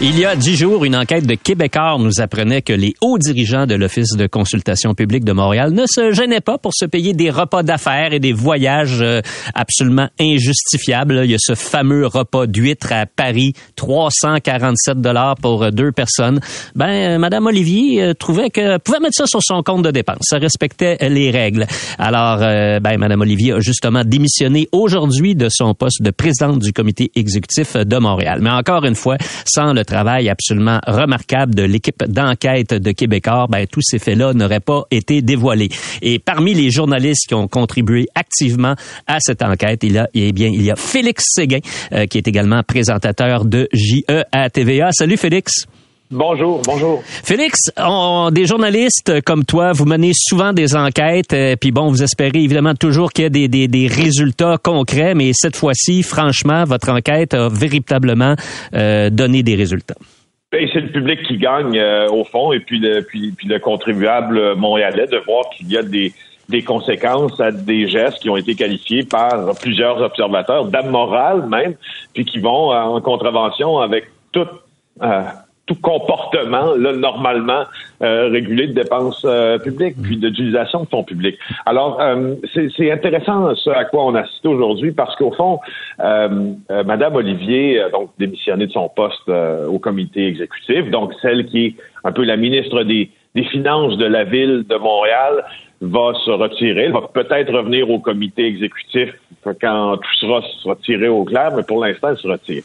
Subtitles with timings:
[0.00, 3.66] Il y a dix jours, une enquête de Québécois nous apprenait que les hauts dirigeants
[3.66, 7.30] de l'Office de consultation publique de Montréal ne se gênaient pas pour se payer des
[7.30, 9.22] repas d'affaires et des voyages euh,
[9.56, 11.22] absolument injustifiables.
[11.24, 16.38] Il y a ce fameux repas d'huître à Paris, 347 dollars pour deux personnes.
[16.76, 20.26] Ben, euh, Madame Olivier euh, trouvait que pouvait mettre ça sur son compte de dépenses.
[20.28, 21.66] Ça respectait les règles.
[21.98, 27.10] Alors, ben, Madame Olivier a justement démissionné aujourd'hui de son poste de présidente du comité
[27.16, 28.38] exécutif de Montréal.
[28.40, 33.66] Mais encore une fois, sans le travail absolument remarquable de l'équipe d'enquête de Québécois, ben,
[33.66, 35.70] tous ces faits-là n'auraient pas été dévoilés.
[36.02, 38.74] Et parmi les journalistes qui ont contribué activement
[39.06, 41.60] à cette enquête, il y a, eh bien, il y a Félix Séguin,
[41.92, 44.90] euh, qui est également présentateur de JE TVA.
[44.92, 45.66] Salut Félix.
[46.10, 47.02] Bonjour, bonjour.
[47.04, 47.70] Félix,
[48.32, 52.72] des journalistes comme toi, vous menez souvent des enquêtes, euh, puis bon, vous espérez évidemment
[52.72, 57.50] toujours qu'il y ait des, des, résultats concrets, mais cette fois-ci, franchement, votre enquête a
[57.50, 58.36] véritablement
[58.74, 59.96] euh, donné des résultats.
[60.50, 63.58] Ben, c'est le public qui gagne euh, au fond, et puis le, puis, puis le
[63.58, 66.14] contribuable montréalais de voir qu'il y a des,
[66.48, 71.74] des conséquences à des gestes qui ont été qualifiés par plusieurs observateurs, d'amoral même,
[72.14, 74.48] puis qui vont en contravention avec toute
[75.68, 77.64] tout comportement là, normalement
[78.02, 81.38] euh, régulé de dépenses euh, publiques, puis d'utilisation de fonds publics.
[81.66, 85.60] Alors, euh, c'est intéressant ce à quoi on a assisté aujourd'hui, parce qu'au fond,
[86.70, 91.74] Madame Olivier a donc démissionné de son poste au comité exécutif, donc celle qui est
[92.04, 95.44] un peu la ministre des, des Finances de la ville de Montréal
[95.80, 96.84] va se retirer.
[96.84, 99.10] Elle va peut-être revenir au comité exécutif
[99.60, 102.62] quand tout sera, sera tiré au clair, mais pour l'instant, elle se retire.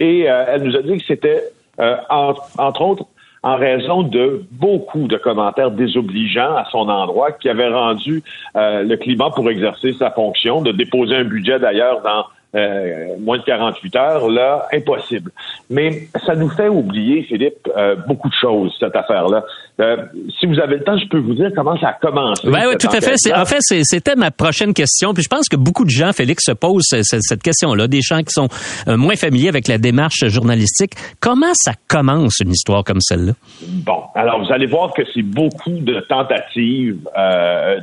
[0.00, 1.42] et elle nous a dit que c'était
[1.80, 3.06] euh, entre autres
[3.42, 8.22] en raison de beaucoup de commentaires désobligeants à son endroit qui avaient rendu
[8.56, 13.38] euh, le climat pour exercer sa fonction, de déposer un budget d'ailleurs dans euh, moins
[13.38, 15.30] de 48 heures, là, impossible.
[15.70, 19.42] Mais ça nous fait oublier, Philippe, euh, beaucoup de choses, cette affaire-là.
[19.80, 19.96] Euh,
[20.38, 22.46] si vous avez le temps, je peux vous dire comment ça a commencé.
[22.46, 23.14] Oui, oui, tout à fait.
[23.34, 25.14] En fait, c'était ma prochaine question.
[25.14, 28.32] Puis je pense que beaucoup de gens, Félix, se posent cette, question-là, des gens qui
[28.32, 28.48] sont
[28.86, 30.92] moins familiers avec la démarche journalistique.
[31.20, 33.32] Comment ça commence une histoire comme celle-là?
[33.66, 36.98] Bon, alors vous allez voir que c'est beaucoup de tentatives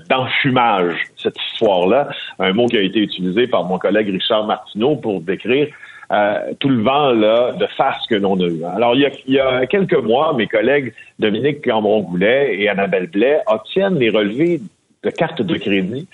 [0.07, 2.09] d'enfumage, cette histoire-là.
[2.39, 5.67] Un mot qui a été utilisé par mon collègue Richard Martin pour décrire
[6.11, 8.63] euh, tout le vent là, de face que l'on a eu.
[8.63, 14.09] Alors, il y a, quelques mois, mes collègues Dominique Cambron-Goulet et Annabelle Blais obtiennent les
[14.09, 14.59] relevés
[15.03, 16.07] de cartes de crédit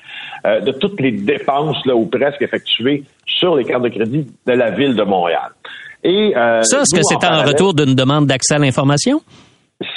[0.45, 4.51] euh, de toutes les dépenses là, ou presque effectuées sur les cartes de crédit de
[4.51, 5.51] la ville de Montréal.
[6.03, 9.21] Et, euh, Ça, est-ce que c'est en retour d'une demande d'accès à l'information?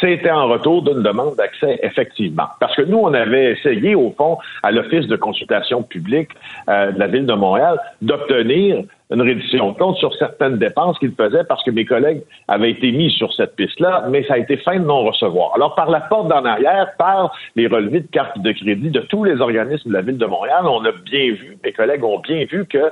[0.00, 2.48] C'était en retour d'une demande d'accès, effectivement.
[2.58, 6.30] Parce que nous, on avait essayé, au fond, à l'Office de consultation publique
[6.68, 11.12] euh, de la Ville de Montréal, d'obtenir une réduction de compte sur certaines dépenses qu'il
[11.12, 14.56] faisait parce que mes collègues avaient été mis sur cette piste-là, mais ça a été
[14.56, 15.54] fin de non-recevoir.
[15.54, 19.22] Alors, par la porte d'en arrière, par les relevés de cartes de crédit de tous
[19.22, 22.44] les organismes de la Ville de Montréal, on a bien vu, mes collègues ont bien
[22.50, 22.90] vu que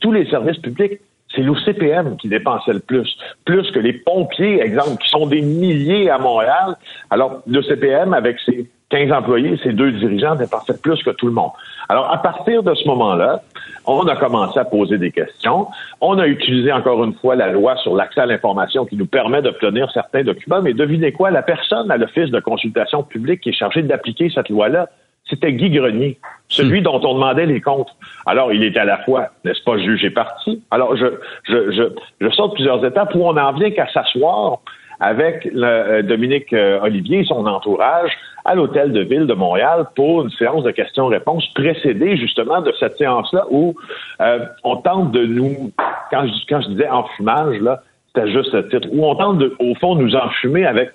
[0.00, 0.98] tous les services publics
[1.34, 6.10] c'est l'OCPM qui dépensait le plus, plus que les pompiers, exemple, qui sont des milliers
[6.10, 6.76] à Montréal.
[7.10, 11.50] Alors, l'OCPM, avec ses 15 employés, ses deux dirigeants dépensaient plus que tout le monde.
[11.88, 13.40] Alors, à partir de ce moment-là,
[13.86, 15.66] on a commencé à poser des questions.
[16.00, 19.42] On a utilisé encore une fois la loi sur l'accès à l'information qui nous permet
[19.42, 20.60] d'obtenir certains documents.
[20.62, 21.30] Mais devinez quoi?
[21.30, 24.88] La personne à l'Office de consultation publique qui est chargée d'appliquer cette loi-là,
[25.32, 26.18] c'était Guy Grenier,
[26.48, 26.84] celui hmm.
[26.84, 27.90] dont on demandait les comptes.
[28.26, 30.62] Alors, il est à la fois, n'est-ce pas, jugé parti.
[30.70, 31.06] Alors, je,
[31.44, 31.82] je, je,
[32.20, 34.58] je saute plusieurs étapes où on n'en vient qu'à s'asseoir
[35.00, 38.12] avec le, euh, Dominique euh, Olivier et son entourage
[38.44, 42.96] à l'hôtel de ville de Montréal pour une séance de questions-réponses précédée justement de cette
[42.98, 43.74] séance-là où
[44.20, 45.72] euh, on tente de nous,
[46.10, 49.56] quand je, quand je disais enfumage, là, c'était juste le titre, où on tente de,
[49.58, 50.90] au fond, nous enfumer avec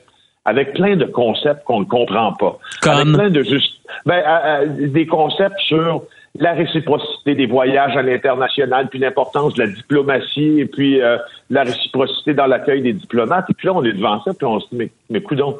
[0.47, 2.57] avec plein de concepts qu'on ne comprend pas.
[2.81, 2.94] Comme?
[2.94, 6.03] Avec plein de juste, ben, euh, euh, des concepts sur
[6.39, 11.17] la réciprocité des voyages à l'international, puis l'importance de la diplomatie, et puis euh,
[11.49, 13.49] la réciprocité dans l'accueil des diplomates.
[13.49, 15.57] Et puis là, on est devant ça, puis on se dit, mais, mais coudons,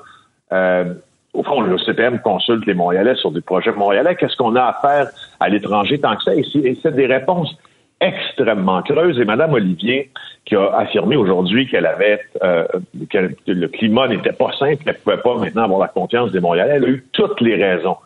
[1.34, 4.16] au fond, le CPM consulte les Montréalais sur des projets montréalais.
[4.16, 5.10] Qu'est-ce qu'on a à faire
[5.42, 6.34] à l'étranger tant que ça?
[6.34, 7.54] Et c'est des réponses
[8.02, 9.20] extrêmement creuses.
[9.20, 10.12] Et Mme Olivier,
[10.46, 12.66] qui a affirmé aujourd'hui qu'elle avait euh,
[13.10, 16.40] que le climat n'était pas simple, qu'elle ne pouvait pas maintenant avoir la confiance des
[16.40, 17.98] Montréalais, elle a eu toutes les raisons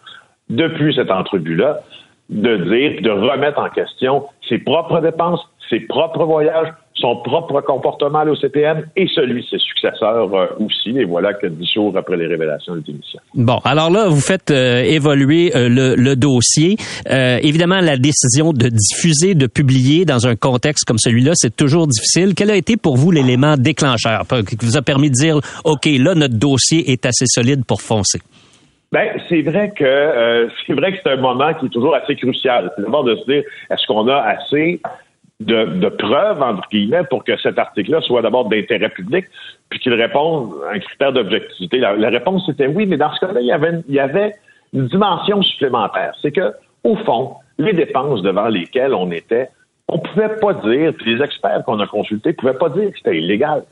[0.50, 1.82] depuis cette entrevue-là
[2.30, 6.70] de dire, de remettre en question ses propres dépenses, ses propres voyages,
[7.02, 10.98] son propre comportement à l'OCPM et celui de ses successeurs euh, aussi.
[10.98, 13.20] Et voilà que dix jours après les révélations de démission.
[13.34, 16.78] Bon, alors là, vous faites euh, évoluer euh, le, le, dossier.
[17.08, 22.34] évidemment, la décision de diffuser, de publier dans un contexte comme celui-là, c'est toujours difficile.
[22.36, 26.14] Quel a été pour vous l'élément déclencheur qui vous a permis de dire, OK, là,
[26.14, 28.20] notre dossier est assez solide pour foncer?
[28.92, 32.72] Ben, c'est vrai que c'est vrai que c'est un moment qui est toujours assez crucial.
[32.76, 34.82] C'est d'abord de se dire est-ce qu'on a assez
[35.46, 39.26] de, preuves, entre guillemets, pour que cet article-là soit d'abord d'intérêt public,
[39.70, 41.80] puis qu'il réponde à un critère d'objectivité.
[41.80, 44.34] La, réponse était oui, mais dans ce cas-là, il y avait, il y avait
[44.74, 46.14] une dimension supplémentaire.
[46.22, 46.54] C'est que,
[46.84, 49.50] au fond, les dépenses devant lesquelles on était,
[49.88, 53.18] on pouvait pas dire, puis les experts qu'on a consultés pouvaient pas dire que c'était
[53.18, 53.64] illégal.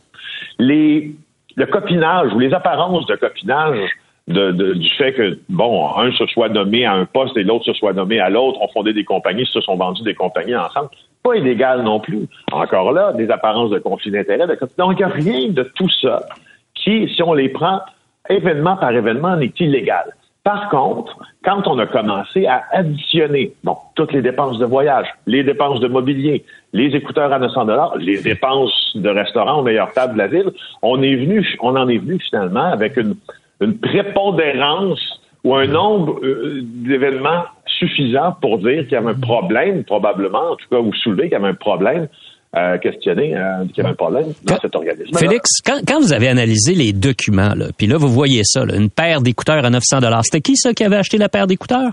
[0.57, 1.15] Les,
[1.55, 3.89] le copinage ou les apparences de copinage
[4.29, 7.93] du fait que, bon, un se soit nommé à un poste et l'autre se soit
[7.93, 10.89] nommé à l'autre, ont fondé des compagnies, se sont vendus des compagnies ensemble.
[11.23, 12.27] Pas illégal non plus.
[12.51, 14.45] Encore là, des apparences de conflit d'intérêt.
[14.77, 16.21] Donc, il n'y a rien de tout ça
[16.75, 17.81] qui, si on les prend
[18.29, 20.13] événement par événement, n'est illégal.
[20.43, 25.43] Par contre, quand on a commencé à additionner bon, toutes les dépenses de voyage, les
[25.43, 30.13] dépenses de mobilier, les écouteurs à 900 dollars, les dépenses de restaurant aux meilleures tables
[30.13, 33.15] de la ville, on est venu, on en est venu finalement avec une,
[33.61, 34.99] une prépondérance
[35.43, 40.55] ou un nombre euh, d'événements suffisants pour dire qu'il y avait un problème, probablement, en
[40.55, 42.07] tout cas, ou soulever qu'il y avait un problème.
[42.57, 45.15] Euh, questionner euh, qu'il y avait un problème dans cet organisme.
[45.15, 48.75] Félix, quand, quand, vous avez analysé les documents, là, puis là, vous voyez ça, là,
[48.75, 51.91] une paire d'écouteurs à 900 c'était qui ça qui avait acheté la paire d'écouteurs?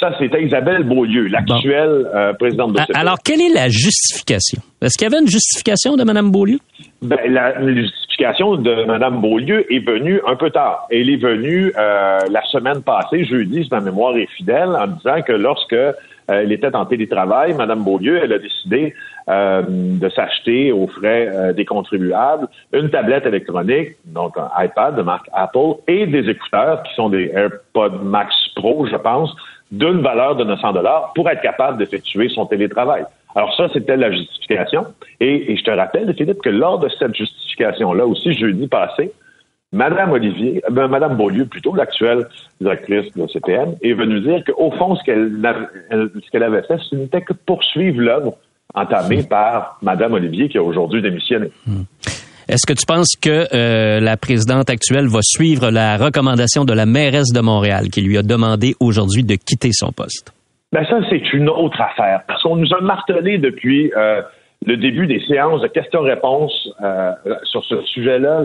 [0.00, 4.62] Ça, c'était Isabelle Beaulieu, l'actuelle euh, présidente de Alors, quelle est la justification?
[4.80, 6.58] Est-ce qu'il y avait une justification de Mme Beaulieu?
[7.02, 10.86] Ben, la, justification de Mme Beaulieu est venue un peu tard.
[10.90, 15.20] Elle est venue euh, la semaine passée, jeudi, si ma mémoire est fidèle, en disant
[15.20, 15.92] que lorsque euh,
[16.28, 18.94] elle était en télétravail, Mme Beaulieu, elle a décidé
[19.28, 25.74] de s'acheter aux frais des contribuables une tablette électronique, donc un iPad de marque Apple,
[25.86, 29.30] et des écouteurs qui sont des AirPods Max Pro, je pense,
[29.70, 33.04] d'une valeur de 900 dollars pour être capable d'effectuer son télétravail.
[33.34, 34.86] Alors ça, c'était la justification.
[35.20, 39.12] Et, je te rappelle, Philippe, que lors de cette justification-là aussi, jeudi passé,
[39.72, 42.26] Madame Olivier, ben, Madame Beaulieu, plutôt l'actuelle
[42.60, 45.30] directrice de CPM, est venue dire qu'au fond, ce qu'elle
[45.90, 48.36] ce qu'elle avait fait, ce n'était que poursuivre l'œuvre
[48.74, 51.50] entamée par Madame Olivier, qui a aujourd'hui démissionné.
[51.66, 51.82] Hmm.
[52.50, 56.84] Est-ce que tu penses que euh, la présidente actuelle va suivre la recommandation de la
[56.84, 60.34] mairesse de Montréal qui lui a demandé aujourd'hui de quitter son poste?
[60.72, 62.22] Ben ça, c'est une autre affaire.
[62.26, 64.22] Parce qu'on nous a martelé depuis euh,
[64.66, 67.12] le début des séances de questions-réponses euh,
[67.44, 68.42] sur ce sujet-là,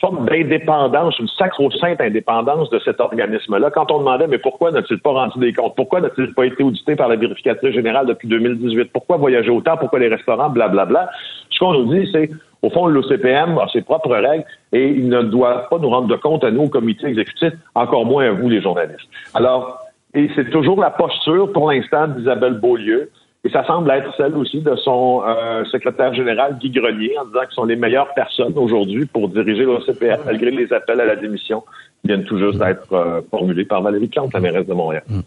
[0.00, 3.70] forme d'indépendance, une sacro-sainte indépendance de cet organisme-là.
[3.70, 5.76] Quand on demandait, mais pourquoi n'a-t-il pas rendu des comptes?
[5.76, 8.90] Pourquoi n'a-t-il pas été audité par la vérificatrice générale depuis 2018?
[8.92, 9.76] Pourquoi voyager autant?
[9.76, 10.48] Pourquoi les restaurants?
[10.48, 11.10] Blablabla.
[11.50, 12.30] Ce qu'on nous dit, c'est,
[12.62, 16.16] au fond, l'OCPM a ses propres règles et il ne doit pas nous rendre de
[16.16, 19.08] compte à nous, au comité exécutif, encore moins à vous, les journalistes.
[19.34, 19.80] Alors,
[20.14, 23.10] et c'est toujours la posture, pour l'instant, d'Isabelle Beaulieu,
[23.42, 27.40] et ça semble être celle aussi de son euh, secrétaire général, Guy Grenier, en disant
[27.40, 31.64] qu'ils sont les meilleures personnes aujourd'hui pour diriger l'OCPM, malgré les appels à la démission
[32.04, 35.02] viennent tout d'être euh, formulés par Valérie Plante, la mairesse de Montréal.
[35.08, 35.20] Mm.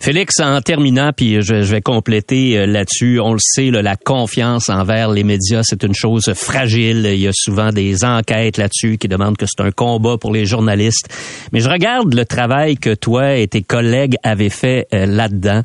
[0.00, 5.10] Félix, en terminant, puis je, vais compléter euh, là-dessus, on le sait, la confiance envers
[5.10, 7.06] les médias, c'est une chose fragile.
[7.12, 10.46] Il y a souvent des enquêtes là-dessus qui demandent que c'est un combat pour les
[10.46, 11.08] journalistes.
[11.52, 15.62] Mais je regarde le travail que toi et tes collègues avaient fait là-dedans.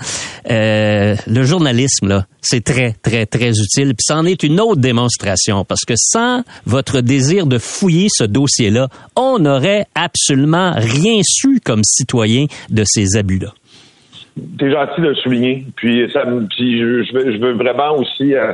[0.49, 3.93] le journalisme c'est très, très, très utile.
[3.95, 8.87] Puis c'en est une autre démonstration, parce que sans votre désir de fouiller ce dossier-là,
[9.15, 13.49] on n'aurait absolument rien su comme citoyen de ces abus-là.
[14.59, 15.65] C'est gentil de le souligner.
[15.75, 18.51] Puis, ça, je, veux, vraiment aussi euh,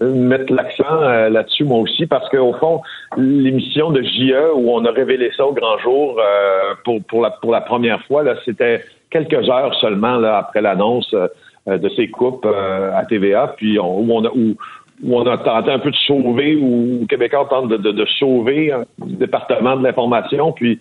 [0.00, 2.80] mettre l'accent euh, là-dessus, moi aussi, parce qu'au fond,
[3.16, 7.30] l'émission de JE, où on a révélé ça au grand jour euh, pour, pour, la,
[7.30, 11.14] pour la première fois, là, c'était quelques heures seulement là, après l'annonce
[11.66, 14.56] de ces coupes euh, à TVA, puis on, où on a où,
[15.02, 19.76] on a tenté un peu de sauver, ou Québécois tente de, de, sauver le département
[19.76, 20.78] de l'information, puis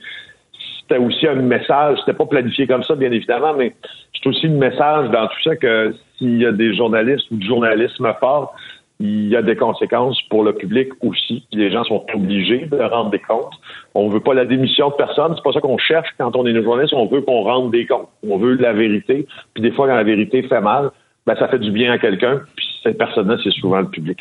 [0.82, 3.76] c'était aussi un message, c'était pas planifié comme ça, bien évidemment, mais
[4.14, 7.48] c'est aussi un message dans tout ça que s'il y a des journalistes ou du
[7.48, 8.54] journalisme fort,
[9.00, 11.46] il y a des conséquences pour le public aussi.
[11.54, 13.54] Les gens sont obligés de rendre des comptes.
[13.96, 15.34] On veut pas la démission de personne.
[15.36, 16.94] C'est pas ça qu'on cherche quand on est journaliste.
[16.94, 18.10] On veut qu'on rende des comptes.
[18.28, 19.26] On veut la vérité.
[19.54, 20.92] Puis des fois, quand la vérité fait mal,
[21.26, 22.42] ben, ça fait du bien à quelqu'un.
[22.56, 24.20] Puis cette personne-là, c'est souvent le public.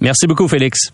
[0.00, 0.92] Merci beaucoup, Félix.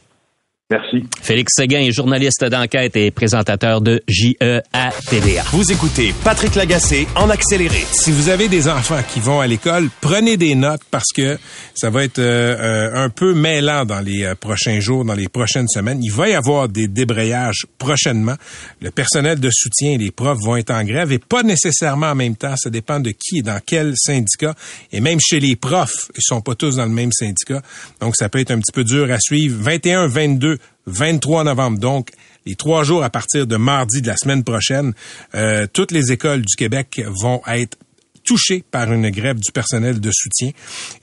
[0.73, 1.05] Merci.
[1.21, 4.63] Félix Seguin est journaliste d'enquête et présentateur de JEA
[5.11, 5.43] TVA.
[5.53, 7.85] Vous écoutez Patrick Lagacé en accéléré.
[7.93, 11.37] Si vous avez des enfants qui vont à l'école, prenez des notes parce que
[11.75, 15.29] ça va être euh, euh, un peu mêlant dans les euh, prochains jours, dans les
[15.29, 16.03] prochaines semaines.
[16.03, 18.37] Il va y avoir des débrayages prochainement.
[18.81, 22.37] Le personnel de soutien, les profs vont être en grève et pas nécessairement en même
[22.37, 22.57] temps.
[22.57, 24.55] Ça dépend de qui et dans quel syndicat.
[24.91, 27.61] Et même chez les profs, ils sont pas tous dans le même syndicat.
[28.01, 29.63] Donc ça peut être un petit peu dur à suivre.
[29.63, 31.79] 21, 22 23 novembre.
[31.79, 32.11] Donc,
[32.47, 34.95] les trois jours à partir de mardi de la semaine prochaine,
[35.35, 37.79] euh, toutes les écoles du Québec vont être
[38.25, 40.51] touchées par une grève du personnel de soutien.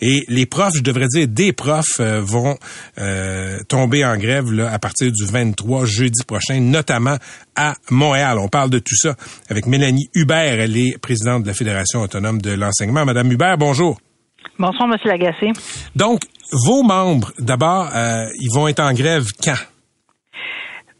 [0.01, 2.57] Et les profs, je devrais dire des profs, euh, vont
[2.97, 7.17] euh, tomber en grève là, à partir du 23 jeudi prochain, notamment
[7.55, 8.37] à Montréal.
[8.39, 9.15] On parle de tout ça
[9.49, 10.59] avec Mélanie Hubert.
[10.59, 13.05] Elle est présidente de la Fédération autonome de l'enseignement.
[13.05, 13.99] Madame Hubert, bonjour.
[14.57, 15.51] Bonsoir, Monsieur Lagacé.
[15.95, 19.55] Donc, vos membres, d'abord, euh, ils vont être en grève quand?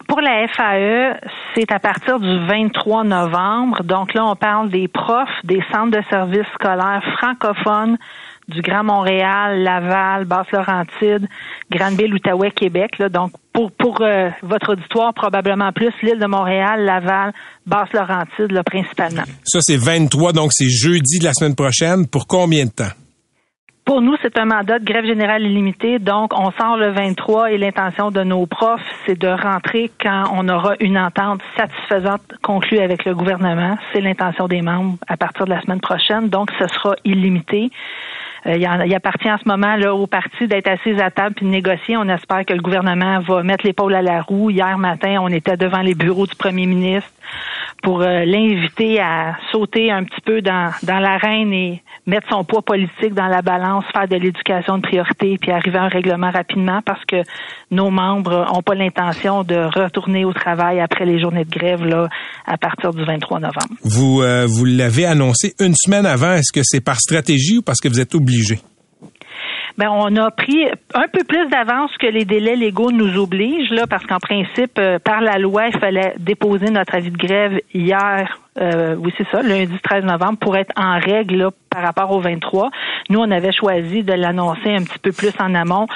[0.08, 1.19] Pour la FAE,
[1.53, 3.84] c'est à partir du 23 novembre.
[3.84, 7.98] Donc là, on parle des profs des centres de services scolaires francophones
[8.48, 11.27] du Grand Montréal, Laval, Basse-Laurentide,
[11.72, 12.91] Granville, Outaouais, Québec.
[13.12, 17.31] Donc, pour, pour euh, votre auditoire, probablement plus l'île de Montréal, Laval,
[17.67, 19.24] Basse-Laurentide, principalement.
[19.43, 22.08] Ça, c'est 23, donc c'est jeudi de la semaine prochaine.
[22.08, 22.93] Pour combien de temps?
[23.89, 25.98] Pour nous, c'est un mandat de grève générale illimitée.
[25.98, 30.48] Donc, on sort le 23 et l'intention de nos profs, c'est de rentrer quand on
[30.48, 33.79] aura une entente satisfaisante conclue avec le gouvernement.
[33.91, 36.29] C'est l'intention des membres à partir de la semaine prochaine.
[36.29, 37.72] Donc, ce sera illimité.
[38.46, 41.51] Euh, il, appartient en ce moment là, au parti d'être assis à table puis de
[41.51, 41.98] négocier.
[41.98, 44.51] On espère que le gouvernement va mettre l'épaule à la roue.
[44.51, 47.10] Hier matin, on était devant les bureaux du premier ministre
[47.82, 52.62] pour euh, l'inviter à sauter un petit peu dans, dans l'arène et mettre son poids
[52.62, 56.82] politique dans la balance, faire de l'éducation de priorité, puis arriver à un règlement rapidement
[56.86, 57.18] parce que
[57.72, 62.10] nos membres n'ont pas l'intention de retourner au travail après les journées de grève là,
[62.46, 63.76] à partir du 23 novembre.
[63.84, 66.34] Vous, euh, vous l'avez annoncé une semaine avant.
[66.34, 68.60] Est-ce que c'est par stratégie ou parce que vous êtes obligé?
[69.80, 73.88] Ben, on a pris un peu plus d'avance que les délais légaux nous obligent, là,
[73.88, 78.42] parce qu'en principe, euh, par la loi, il fallait déposer notre avis de grève hier
[78.60, 82.72] euh, oui, c'est ça, lundi 13 novembre, pour être en règle par rapport au 23.
[83.10, 85.88] Nous, on avait choisi de l'annoncer un petit peu plus en amont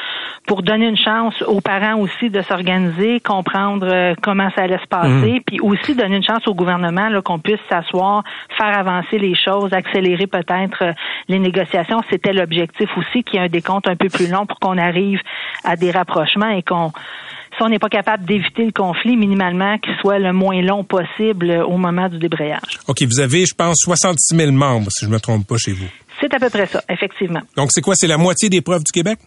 [0.48, 4.88] pour donner une chance aux parents aussi de s'organiser, comprendre euh, comment ça allait se
[4.88, 5.44] passer, mmh.
[5.46, 8.24] puis aussi donner une chance au gouvernement qu'on puisse s'asseoir,
[8.58, 10.94] faire avancer les choses, accélérer peut-être euh,
[11.28, 12.02] les négociations.
[12.10, 15.20] C'était l'objectif aussi, qu'il y ait un décompte un peu plus long pour qu'on arrive
[15.64, 16.92] à des rapprochements et qu'on
[17.56, 21.52] si on n'est pas capable d'éviter le conflit, minimalement, qu'il soit le moins long possible
[21.68, 22.80] au moment du débrayage.
[22.88, 25.72] OK, vous avez, je pense, 66 000 membres, si je ne me trompe pas, chez
[25.72, 25.88] vous.
[26.20, 27.42] C'est à peu près ça, effectivement.
[27.56, 27.96] Donc, c'est quoi?
[27.96, 29.20] C'est la moitié des preuves du Québec?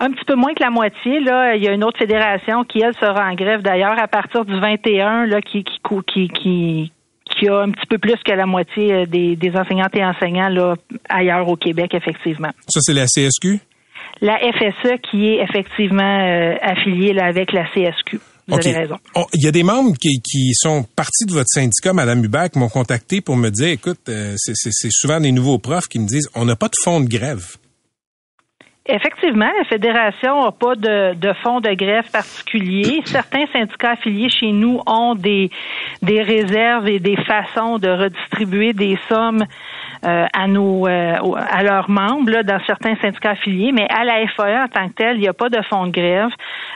[0.00, 1.20] Un petit peu moins que la moitié.
[1.20, 4.44] Là, il y a une autre fédération qui, elle, sera en grève d'ailleurs à partir
[4.44, 6.92] du 21, là, qui, qui, qui,
[7.30, 10.48] qui a un petit peu plus que la moitié euh, des, des enseignantes et enseignants
[10.48, 10.76] là,
[11.08, 12.50] ailleurs au Québec, effectivement.
[12.68, 13.60] Ça, c'est la CSQ?
[14.20, 18.20] La FSE qui est effectivement euh, affiliée là, avec la CSQ.
[18.48, 18.96] Vous avez raison.
[19.34, 22.58] Il y a des membres qui, qui, sont partis de votre syndicat, Madame Hubert, qui
[22.58, 26.30] m'ont contacté pour me dire, écoute, euh, c'est souvent des nouveaux profs qui me disent,
[26.34, 27.44] on n'a pas de fonds de grève.
[28.90, 33.02] Effectivement, la fédération n'a pas de, de fonds de grève particulier.
[33.04, 35.50] Certains syndicats affiliés chez nous ont des,
[36.00, 39.44] des réserves et des façons de redistribuer des sommes
[40.04, 41.16] euh, à nos euh,
[41.50, 44.94] à leurs membres là, dans certains syndicats affiliés, mais à la FAE en tant que
[44.94, 46.30] tel, il n'y a pas de fonds de grève.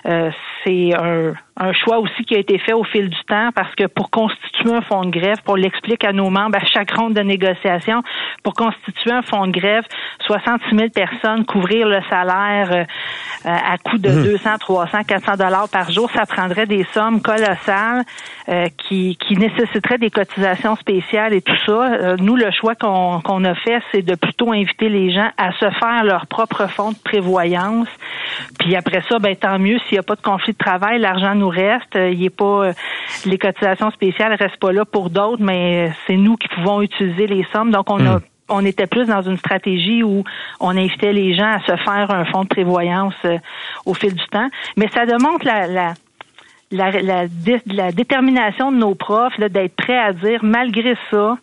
[0.07, 0.31] Euh,
[0.65, 3.87] c'est un un choix aussi qui a été fait au fil du temps parce que
[3.87, 7.21] pour constituer un fonds de grève, pour l'expliquer à nos membres à chaque ronde de
[7.21, 8.03] négociation,
[8.43, 9.85] pour constituer un fonds de grève,
[10.27, 12.85] 66 000 personnes, couvrir le salaire euh,
[13.45, 18.05] à coût de 200, 300, 400 dollars par jour, ça prendrait des sommes colossales
[18.49, 21.73] euh, qui, qui nécessiteraient des cotisations spéciales et tout ça.
[21.73, 25.53] Euh, nous, le choix qu'on qu'on a fait, c'est de plutôt inviter les gens à
[25.53, 27.89] se faire leur propre fonds de prévoyance.
[28.59, 31.35] Puis après ça, ben tant mieux s'il n'y a pas de conflit de travail, l'argent
[31.35, 31.95] nous reste.
[31.95, 32.71] Il est pas
[33.27, 37.45] les cotisations spéciales restent pas là pour d'autres, mais c'est nous qui pouvons utiliser les
[37.53, 37.71] sommes.
[37.71, 38.21] Donc on a hmm.
[38.49, 40.25] On était plus dans une stratégie où
[40.61, 43.15] on invitait les gens à se faire un fonds de prévoyance
[43.87, 44.49] au fil du temps.
[44.77, 45.95] Mais ça démontre la, la
[46.73, 51.39] la, détermination de nos profs d'être prêts à dire malgré ça,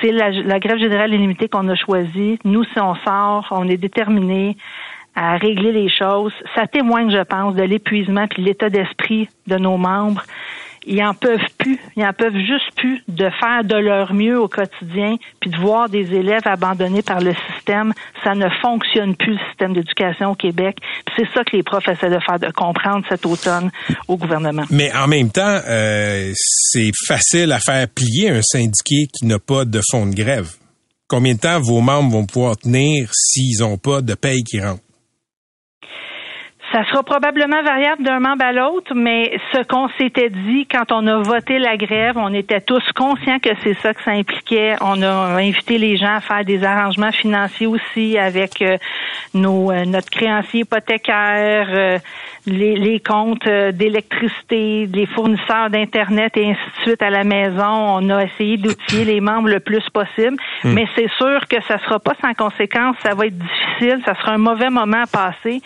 [0.00, 2.38] c'est la, grève générale illimitée qu'on a choisie.
[2.44, 4.56] Nous, si on sort, on est déterminés
[5.14, 6.32] à régler les choses.
[6.54, 10.22] Ça témoigne, je pense, de l'épuisement puis de l'état d'esprit de nos membres.
[10.90, 14.48] Ils en peuvent plus, ils en peuvent juste plus de faire de leur mieux au
[14.48, 17.92] quotidien, puis de voir des élèves abandonnés par le système.
[18.24, 20.78] Ça ne fonctionne plus le système d'éducation au Québec.
[21.14, 23.70] C'est ça que les profs essaient de faire, de comprendre cet automne
[24.08, 24.64] au gouvernement.
[24.70, 29.66] Mais en même temps, euh, c'est facile à faire plier un syndiqué qui n'a pas
[29.66, 30.48] de fonds de grève.
[31.06, 34.80] Combien de temps vos membres vont pouvoir tenir s'ils n'ont pas de paye qui rentre?
[36.72, 41.06] Ça sera probablement variable d'un membre à l'autre, mais ce qu'on s'était dit quand on
[41.06, 44.76] a voté la grève, on était tous conscients que c'est ça que ça impliquait.
[44.82, 48.76] On a invité les gens à faire des arrangements financiers aussi avec euh,
[49.32, 51.98] nos, euh, notre créancier hypothécaire, euh,
[52.48, 57.64] les, les, comptes d'électricité, les fournisseurs d'Internet et ainsi de suite à la maison.
[57.64, 60.72] On a essayé d'outiller les membres le plus possible, hmm.
[60.72, 62.96] mais c'est sûr que ça sera pas sans conséquence.
[63.02, 65.60] Ça va être difficile, ça sera un mauvais moment à passer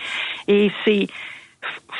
[0.48, 1.06] et c'est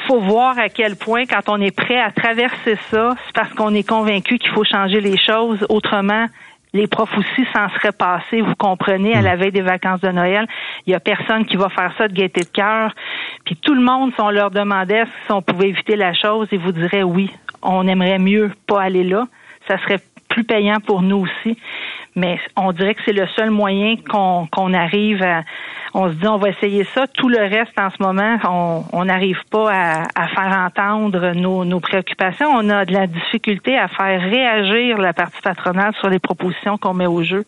[0.09, 3.75] faut voir à quel point, quand on est prêt à traverser ça, c'est parce qu'on
[3.75, 5.65] est convaincu qu'il faut changer les choses.
[5.69, 6.27] Autrement,
[6.73, 9.41] les profs aussi s'en seraient passés, vous comprenez, à la hmm.
[9.41, 10.47] veille des vacances de Noël.
[10.87, 12.95] Il y a personne qui va faire ça de gaieté de cœur.
[13.45, 16.59] Puis tout le monde, si on leur demandait si on pouvait éviter la chose, ils
[16.59, 17.31] vous diraient oui,
[17.63, 19.27] on aimerait mieux pas aller là.
[19.69, 20.01] Ça serait
[20.33, 21.57] plus payant pour nous aussi.
[22.15, 25.45] Mais on dirait que c'est le seul moyen qu'on arrive à,
[25.95, 27.07] on se dit on va essayer ça.
[27.07, 28.37] Tout le reste en ce moment,
[28.93, 29.71] on n'arrive pas
[30.15, 32.49] à, faire entendre nos, nos, préoccupations.
[32.49, 36.95] On a de la difficulté à faire réagir la partie patronale sur les propositions qu'on
[36.95, 37.45] met au jeu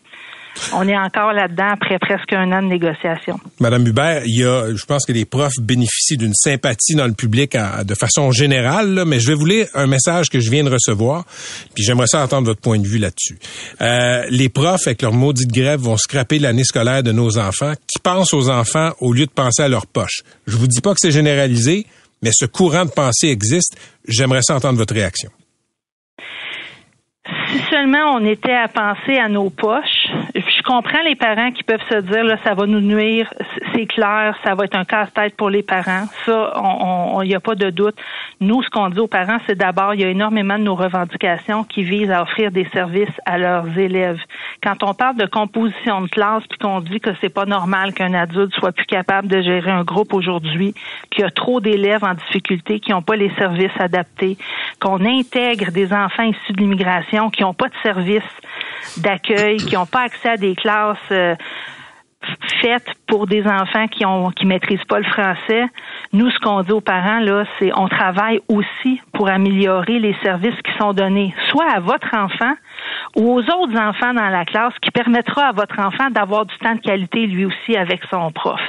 [0.73, 3.39] on est encore là-dedans après presque un an de négociation.
[3.59, 7.13] Madame Hubert, il y a, je pense que les profs bénéficient d'une sympathie dans le
[7.13, 10.69] public de façon générale, mais je vais vous lire un message que je viens de
[10.69, 11.25] recevoir,
[11.73, 13.37] puis j'aimerais ça entendre votre point de vue là-dessus.
[13.81, 17.99] Euh, les profs, avec leur maudite grève, vont scraper l'année scolaire de nos enfants, qui
[17.99, 20.21] pensent aux enfants au lieu de penser à leur poche.
[20.47, 21.85] Je vous dis pas que c'est généralisé,
[22.21, 23.75] mais ce courant de pensée existe.
[24.07, 25.29] J'aimerais ça entendre votre réaction
[27.55, 30.07] si seulement on était à penser à nos poches,
[30.65, 33.31] comprends les parents qui peuvent se dire là, ça va nous nuire,
[33.73, 36.05] c'est clair, ça va être un casse-tête pour les parents.
[36.25, 36.53] Ça,
[37.21, 37.95] il n'y a pas de doute.
[38.41, 41.63] Nous, ce qu'on dit aux parents, c'est d'abord, il y a énormément de nos revendications
[41.63, 44.19] qui visent à offrir des services à leurs élèves.
[44.63, 48.13] Quand on parle de composition de classe, puis qu'on dit que c'est pas normal qu'un
[48.13, 50.73] adulte soit plus capable de gérer un groupe aujourd'hui,
[51.11, 54.37] qu'il y a trop d'élèves en difficulté, qui n'ont pas les services adaptés,
[54.81, 58.23] qu'on intègre des enfants issus de l'immigration qui n'ont pas de services
[58.97, 61.35] d'accueil, qui n'ont pas accès à des classes euh,
[62.61, 65.65] faites pour des enfants qui ont qui maîtrisent pas le français.
[66.13, 70.59] Nous, ce qu'on dit aux parents là, c'est on travaille aussi pour améliorer les services
[70.63, 72.53] qui sont donnés, soit à votre enfant
[73.15, 76.75] ou aux autres enfants dans la classe, qui permettra à votre enfant d'avoir du temps
[76.75, 78.59] de qualité lui aussi avec son prof.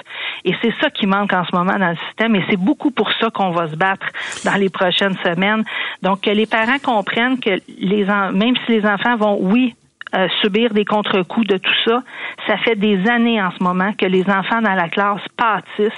[0.45, 3.11] Et c'est ça qui manque en ce moment dans le système, et c'est beaucoup pour
[3.21, 4.07] ça qu'on va se battre
[4.45, 5.65] dans les prochaines semaines.
[6.03, 9.75] Donc que les parents comprennent que les même si les enfants vont, oui,
[10.15, 12.03] euh, subir des contre-coups de tout ça.
[12.47, 15.93] Ça fait des années en ce moment que les enfants dans la classe pâtissent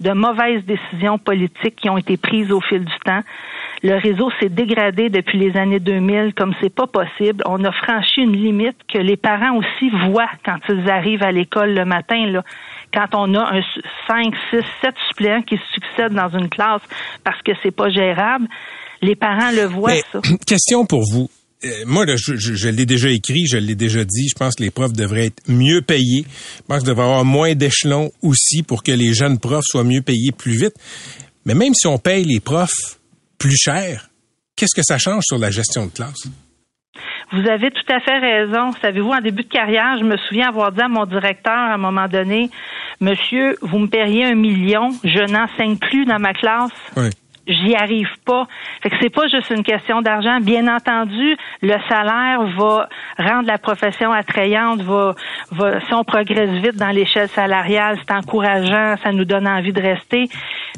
[0.00, 3.20] de mauvaises décisions politiques qui ont été prises au fil du temps.
[3.82, 7.42] Le réseau s'est dégradé depuis les années 2000 comme c'est pas possible.
[7.46, 11.74] On a franchi une limite que les parents aussi voient quand ils arrivent à l'école
[11.74, 12.26] le matin.
[12.26, 12.42] Là.
[12.92, 13.60] Quand on a un
[14.06, 16.82] 5, 6, 7 suppléants qui succèdent dans une classe
[17.24, 18.46] parce que c'est pas gérable,
[19.00, 20.20] les parents le voient, ça.
[20.46, 21.28] Question pour vous.
[21.64, 24.70] Euh, moi, je, je, l'ai déjà écrit, je l'ai déjà dit, je pense que les
[24.70, 26.24] profs devraient être mieux payés.
[26.24, 29.84] Je pense qu'il devrait y avoir moins d'échelons aussi pour que les jeunes profs soient
[29.84, 30.74] mieux payés plus vite.
[31.44, 32.98] Mais même si on paye les profs
[33.38, 34.08] plus cher,
[34.54, 36.28] qu'est-ce que ça change sur la gestion de classe?
[37.32, 38.72] Vous avez tout à fait raison.
[38.80, 41.78] Savez-vous, en début de carrière, je me souviens avoir dit à mon directeur à un
[41.78, 42.50] moment donné,
[43.00, 46.72] Monsieur, vous me payeriez un million, je n'enseigne plus dans ma classe.
[46.96, 47.10] Oui
[47.48, 48.46] j'y arrive pas.
[48.82, 50.38] Fait que c'est pas juste une question d'argent.
[50.40, 55.14] Bien entendu, le salaire va rendre la profession attrayante, va,
[55.50, 59.80] va si on progresse vite dans l'échelle salariale, c'est encourageant, ça nous donne envie de
[59.80, 60.28] rester.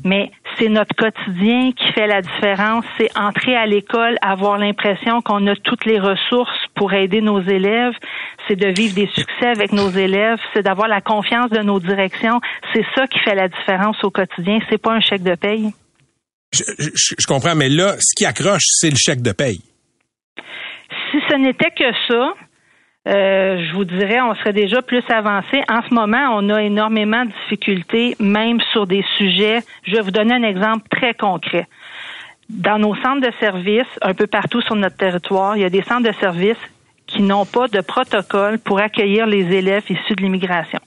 [0.04, 2.84] Mais c'est notre quotidien qui fait la différence.
[2.98, 7.94] C'est entrer à l'école, avoir l'impression qu'on a toutes les ressources pour aider nos élèves.
[8.48, 10.38] C'est de vivre des succès avec nos élèves.
[10.54, 12.40] C'est d'avoir la confiance de nos directions.
[12.72, 14.58] C'est ça qui fait la différence au quotidien.
[14.70, 15.72] C'est pas un chèque de paye.
[16.52, 19.60] Je, comprends, mais là, ce qui accroche, c'est le chèque de paye.
[21.10, 22.34] Si ce n'était que ça,
[23.08, 25.62] euh, je vous dirais, on serait déjà plus avancé.
[25.68, 29.60] En ce moment, on a énormément de difficultés, même sur des sujets.
[29.84, 31.66] Je vais vous donner un exemple très concret.
[32.48, 35.82] Dans nos centres de services, un peu partout sur notre territoire, il y a des
[35.82, 36.56] centres de services
[37.06, 40.80] qui n'ont pas de protocole pour accueillir les élèves issus de l'immigration.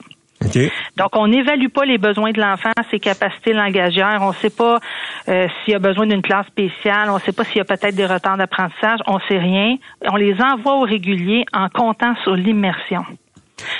[0.98, 4.20] Donc, on n'évalue pas les besoins de l'enfant, ses capacités langagières.
[4.22, 4.80] On ne sait pas
[5.28, 7.10] euh, s'il a besoin d'une classe spéciale.
[7.10, 9.00] On ne sait pas s'il y a peut-être des retards d'apprentissage.
[9.08, 9.76] On ne sait rien.
[10.08, 13.04] On les envoie au régulier en comptant sur l'immersion.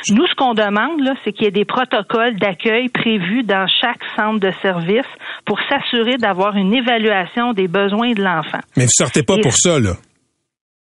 [0.10, 4.02] Nous, ce qu'on demande, là, c'est qu'il y ait des protocoles d'accueil prévus dans chaque
[4.16, 5.08] centre de service
[5.46, 8.60] pour s'assurer d'avoir une évaluation des besoins de l'enfant.
[8.78, 9.94] Mais vous sortez pas pour ça, là.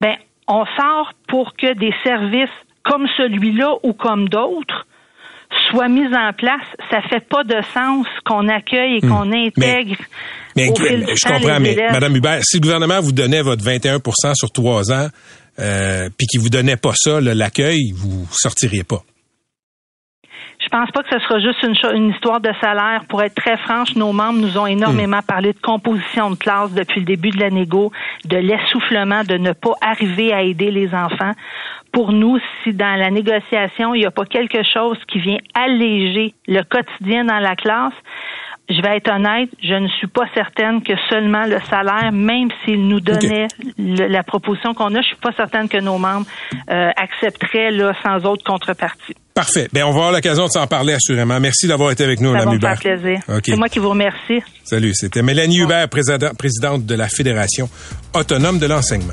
[0.00, 2.48] Ben, on sort pour que des services
[2.84, 4.86] comme celui-là ou comme d'autres
[5.70, 6.66] soient mis en place.
[6.90, 9.08] Ça fait pas de sens qu'on accueille et hmm.
[9.08, 9.96] qu'on intègre.
[10.56, 14.90] Mais, je comprends, mais Madame Hubert, si le gouvernement vous donnait votre 21% sur trois
[14.90, 15.08] ans,
[15.60, 19.02] euh, puis qui vous donnait pas ça, l'accueil, vous sortiriez pas.
[20.70, 23.00] Je pense pas que ce sera juste une, une, histoire de salaire.
[23.08, 27.00] Pour être très franche, nos membres nous ont énormément parlé de composition de classe depuis
[27.00, 27.90] le début de la négo,
[28.26, 31.32] de l'essoufflement, de ne pas arriver à aider les enfants.
[31.90, 36.34] Pour nous, si dans la négociation, il n'y a pas quelque chose qui vient alléger
[36.46, 37.94] le quotidien dans la classe,
[38.68, 42.86] je vais être honnête, je ne suis pas certaine que seulement le salaire, même s'il
[42.86, 46.26] nous donnait la proposition qu'on a, je suis pas certaine que nos membres
[46.70, 49.14] euh, accepteraient là, sans autre contrepartie.
[49.34, 49.68] Parfait.
[49.72, 51.38] Bien, on va avoir l'occasion de s'en parler assurément.
[51.38, 52.76] Merci d'avoir été avec nous, Mme Hubert.
[52.76, 53.20] Ça plaisir.
[53.44, 54.42] C'est moi qui vous remercie.
[54.64, 54.92] Salut.
[54.94, 57.68] C'était Mélanie Hubert, présidente de la Fédération
[58.14, 59.12] autonome de l'enseignement.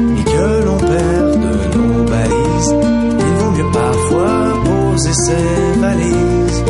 [2.69, 6.63] il vaut mieux parfois poser ses valises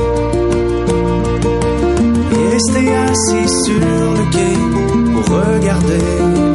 [2.33, 3.79] et rester assis sur
[4.17, 4.53] le quai
[5.13, 6.03] pour regarder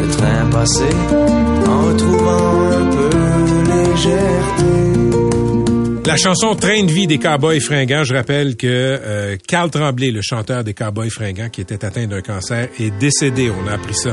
[0.00, 0.94] le train passer
[1.66, 3.10] en retrouvant un peu
[3.50, 4.96] de légèreté.
[6.06, 10.22] La chanson Train de vie des Cowboys fringants, je rappelle que euh, Carl Tremblay, le
[10.22, 13.50] chanteur des Cowboys fringants qui était atteint d'un cancer, est décédé.
[13.50, 14.10] On a appris ça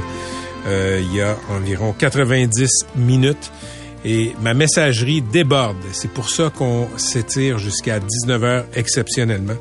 [0.66, 3.52] euh, il y a environ 90 minutes
[4.06, 5.78] et ma messagerie déborde.
[5.92, 9.58] C'est pour ça qu'on s'étire jusqu'à 19 heures exceptionnellement.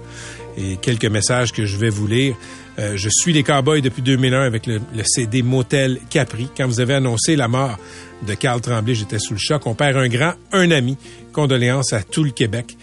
[0.57, 2.37] Et quelques messages que je vais vous lire.
[2.78, 6.48] Euh, je suis les Cowboys depuis 2001 avec le, CD Motel Capri.
[6.57, 7.78] Quand vous avez annoncé la mort
[8.26, 9.66] de Carl Tremblay, j'étais sous le choc.
[9.66, 10.96] On perd un grand, un ami.
[11.33, 12.76] Condoléances à tout le Québec.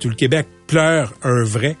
[0.00, 1.76] Tout le Québec pleure un vrai.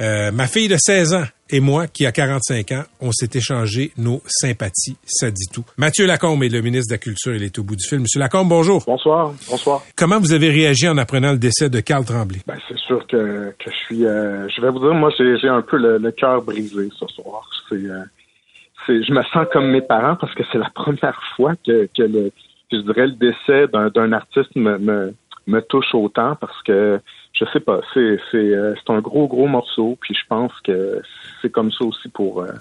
[0.00, 3.92] Euh, ma fille de 16 ans et moi, qui a 45 ans, on s'est échangé
[3.96, 5.64] nos sympathies, ça dit tout.
[5.76, 8.02] Mathieu Lacombe est le ministre de la Culture, il est au bout du film.
[8.02, 8.82] Monsieur Lacombe, bonjour.
[8.86, 9.82] Bonsoir, bonsoir.
[9.96, 12.40] Comment vous avez réagi en apprenant le décès de Carl Tremblay?
[12.46, 15.62] Ben, c'est sûr que, que je suis, euh, je vais vous dire, moi, j'ai un
[15.62, 17.48] peu le, cœur brisé ce soir.
[17.72, 18.04] Euh,
[18.86, 22.02] c'est, je me sens comme mes parents parce que c'est la première fois que, que
[22.02, 22.30] le,
[22.72, 25.14] je dirais, le décès d'un artiste me, me,
[25.48, 27.00] me touche autant parce que
[27.32, 31.02] je sais pas, c'est c'est euh, c'est un gros gros morceau, puis je pense que
[31.40, 32.52] c'est comme ça aussi pour euh,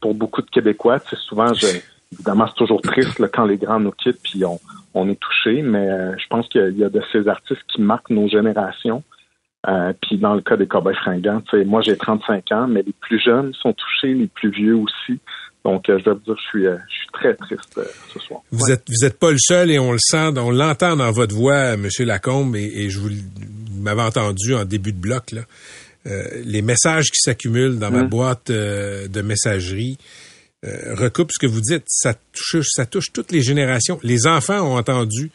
[0.00, 0.98] pour beaucoup de Québécois.
[0.98, 1.66] C'est souvent, je,
[2.12, 4.58] évidemment, c'est toujours triste quand les grands nous quittent, puis on
[4.92, 8.10] on est touché, mais euh, je pense qu'il y a de ces artistes qui marquent
[8.10, 9.02] nos générations.
[10.02, 13.54] puis dans le cas des Cowboys fringants, moi j'ai 35 ans, mais les plus jeunes
[13.54, 15.20] sont touchés, les plus vieux aussi.
[15.64, 17.80] Donc, je dois vous dire, je suis, je suis très triste
[18.12, 18.40] ce soir.
[18.50, 21.34] Vous êtes, vous êtes pas le seul et on le sent, on l'entend dans votre
[21.34, 23.10] voix, Monsieur Lacombe, et, et je vous,
[23.80, 25.42] m'avez entendu en début de bloc, là,
[26.06, 28.08] euh, les messages qui s'accumulent dans ma mmh.
[28.08, 29.98] boîte euh, de messagerie
[30.64, 31.84] euh, recoupent ce que vous dites.
[31.88, 33.98] Ça touche, ça touche toutes les générations.
[34.02, 35.30] Les enfants ont entendu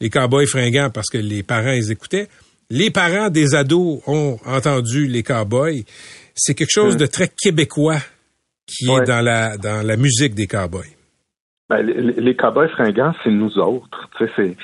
[0.00, 2.28] les cowboys fringants parce que les parents les écoutaient.
[2.68, 5.84] Les parents des ados ont entendu les cowboys.
[6.34, 6.98] C'est quelque chose mmh.
[6.98, 8.00] de très québécois
[8.70, 10.96] qui est dans la dans la musique des cowboys.
[11.68, 14.10] Ben, les, les, cowboys fringants, c'est nous autres.
[14.18, 14.56] C'est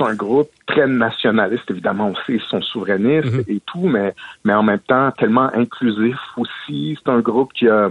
[0.00, 3.44] un groupe très nationaliste, évidemment aussi, ils sont souverainistes mhm.
[3.48, 6.96] et tout, mais, mais en même temps tellement inclusif aussi.
[7.02, 7.90] C'est un groupe qui a,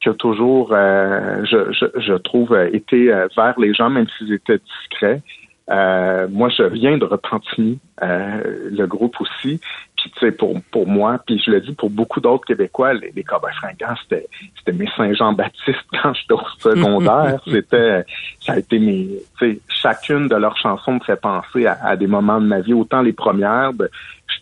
[0.00, 4.32] qui a toujours, euh, je, je, je, trouve, été euh, vers les gens, même s'ils
[4.32, 5.22] étaient discrets.
[5.70, 9.60] Euh, moi, je viens de Repentigny, euh, le groupe aussi.
[9.96, 13.12] puis tu sais, pour, pour moi, puis je le dis pour beaucoup d'autres Québécois, les,
[13.14, 14.26] les Cowboys fringants, c'était,
[14.58, 17.40] c'était mes Saint-Jean-Baptiste quand j'étais au secondaire.
[17.46, 18.04] c'était,
[18.40, 21.96] ça a été mes, tu sais, chacune de leurs chansons me fait penser à, à,
[21.96, 23.88] des moments de ma vie, autant les premières, de,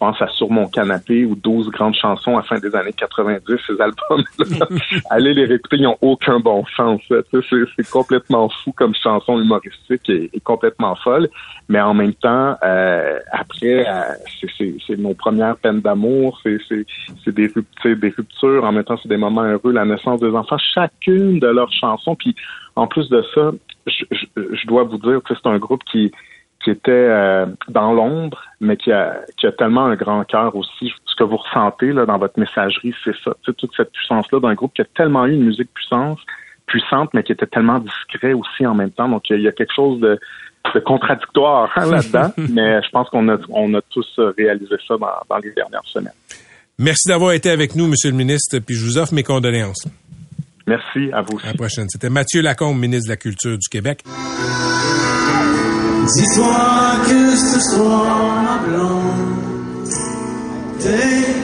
[0.01, 3.43] pense à Sur mon canapé ou 12 grandes chansons à la fin des années 90,
[3.67, 4.67] ces albums-là.
[5.11, 7.01] Allez les réécouter, ils n'ont aucun bon sens.
[7.09, 11.29] C'est complètement fou comme chanson humoristique et, et, complètement folle.
[11.69, 14.03] Mais en même temps, euh, après, euh,
[14.89, 16.57] c'est nos premières peines d'amour, c'est
[17.27, 17.49] des,
[17.85, 21.47] des ruptures, en même temps, c'est des moments heureux, la naissance des enfants, chacune de
[21.47, 22.17] leurs chansons.
[22.17, 22.35] Puis
[22.75, 23.51] en plus de ça,
[23.87, 26.11] je, je, je dois vous dire que c'est un groupe qui
[26.63, 30.93] qui était euh, dans l'ombre, mais qui a, qui a tellement un grand cœur aussi.
[31.07, 33.33] Ce que vous ressentez là, dans votre messagerie, c'est ça.
[33.45, 36.19] toute cette puissance-là d'un groupe qui a tellement eu une musique puissance,
[36.67, 39.09] puissante, mais qui était tellement discret aussi en même temps.
[39.09, 40.19] Donc, il y a quelque chose de,
[40.75, 45.09] de contradictoire hein, là-dedans, mais je pense qu'on a, on a tous réalisé ça dans,
[45.29, 46.13] dans les dernières semaines.
[46.79, 49.87] Merci d'avoir été avec nous, Monsieur le ministre, puis je vous offre mes condoléances.
[50.67, 51.47] Merci à vous aussi.
[51.47, 51.87] À la prochaine.
[51.89, 54.03] C'était Mathieu Lacombe, ministre de la Culture du Québec.
[56.17, 56.57] Dis-toi
[57.07, 59.03] que ce soir blanc,
[60.81, 61.41] t'es.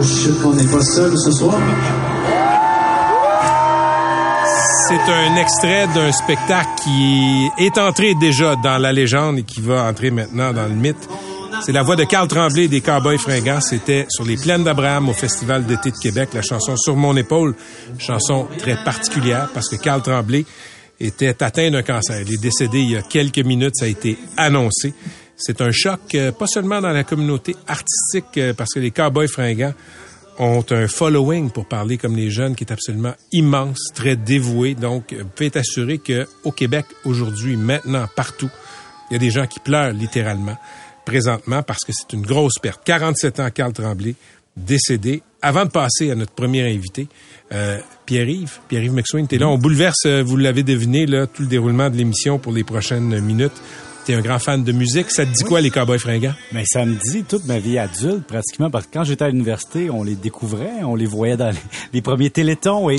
[0.00, 0.30] Je
[0.72, 1.58] pas seul ce soir.
[4.88, 9.84] C'est un extrait d'un spectacle qui est entré déjà dans la légende et qui va
[9.84, 11.08] entrer maintenant dans le mythe.
[11.60, 13.60] C'est la voix de Carl Tremblay des Cowboys fringants.
[13.60, 17.54] C'était sur les plaines d'Abraham au Festival d'été de Québec, la chanson Sur mon épaule.
[17.98, 20.46] Chanson très particulière parce que Carl Tremblay
[21.00, 22.20] était atteint d'un cancer.
[22.22, 24.94] Il est décédé il y a quelques minutes, ça a été annoncé.
[25.36, 29.28] C'est un choc, euh, pas seulement dans la communauté artistique, euh, parce que les Cowboys
[29.28, 29.74] fringants
[30.38, 34.74] ont un following, pour parler comme les jeunes, qui est absolument immense, très dévoué.
[34.74, 38.50] Donc, vous pouvez être assuré qu'au Québec, aujourd'hui, maintenant, partout,
[39.10, 40.56] il y a des gens qui pleurent littéralement,
[41.04, 42.82] présentement, parce que c'est une grosse perte.
[42.84, 44.14] 47 ans, Carl Tremblay,
[44.56, 45.22] décédé.
[45.40, 47.08] Avant de passer à notre premier invité,
[47.52, 49.48] euh, Pierre-Yves, Pierre-Yves McSwain, t'es là.
[49.48, 53.20] On bouleverse, euh, vous l'avez deviné, là, tout le déroulement de l'émission pour les prochaines
[53.20, 53.52] minutes.
[54.06, 55.10] T'es un grand fan de musique.
[55.10, 56.32] Ça te dit quoi, les Cowboys fringants?
[56.52, 59.28] Mais ben, ça me dit toute ma vie adulte, pratiquement, parce que quand j'étais à
[59.28, 61.54] l'université, on les découvrait, on les voyait dans
[61.92, 62.96] les, premiers télétons et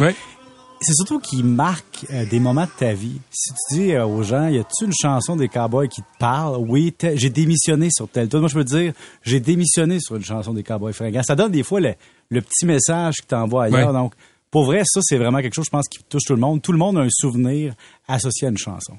[0.79, 3.19] c'est surtout qu'ils marquent euh, des moments de ta vie.
[3.31, 6.57] Si tu dis euh, aux gens, y a-tu une chanson des Cowboys qui te parle?
[6.57, 8.93] Oui, j'ai démissionné sur tel Moi, je peux te dire,
[9.23, 11.23] j'ai démissionné sur une chanson des Cowboys fringants.
[11.23, 11.95] Ça donne des fois le,
[12.41, 13.91] petit message que t'envoies ailleurs.
[13.91, 14.13] Donc,
[14.51, 16.62] pour vrai, ça, c'est vraiment quelque chose, je pense, qui touche tout le monde.
[16.62, 17.73] Tout le monde a un souvenir
[18.07, 18.97] associé à une chanson.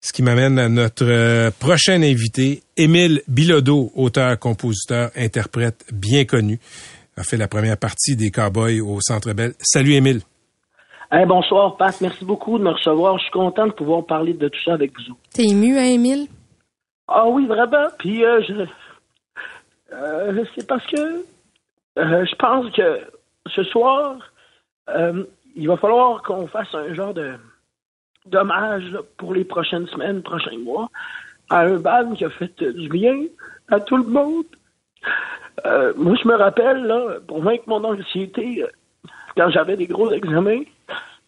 [0.00, 6.58] Ce qui m'amène à notre euh, prochain invité, Émile Bilodeau, auteur, compositeur, interprète bien connu,
[7.16, 9.54] a fait la première partie des Cowboys au Centre Bell.
[9.60, 10.20] Salut Émile.
[11.26, 13.16] bonsoir Pat, merci beaucoup de me recevoir.
[13.18, 15.16] Je suis content de pouvoir parler de tout ça avec vous.
[15.32, 16.26] T'es ému, hein, Émile?
[17.08, 17.86] Ah oui, vraiment.
[17.98, 18.66] Puis euh, je,
[19.94, 21.24] euh, c'est parce que
[21.96, 23.00] je pense que
[23.48, 24.16] ce soir,
[24.88, 25.24] euh,
[25.56, 27.34] il va falloir qu'on fasse un genre de
[28.26, 30.88] dommage pour les prochaines semaines, prochains mois,
[31.50, 33.16] à un band qui a fait du bien
[33.68, 34.46] à tout le monde.
[35.66, 38.68] Euh, moi, je me rappelle, là, pour vaincre mon anxiété, euh,
[39.36, 40.62] quand j'avais des gros examens,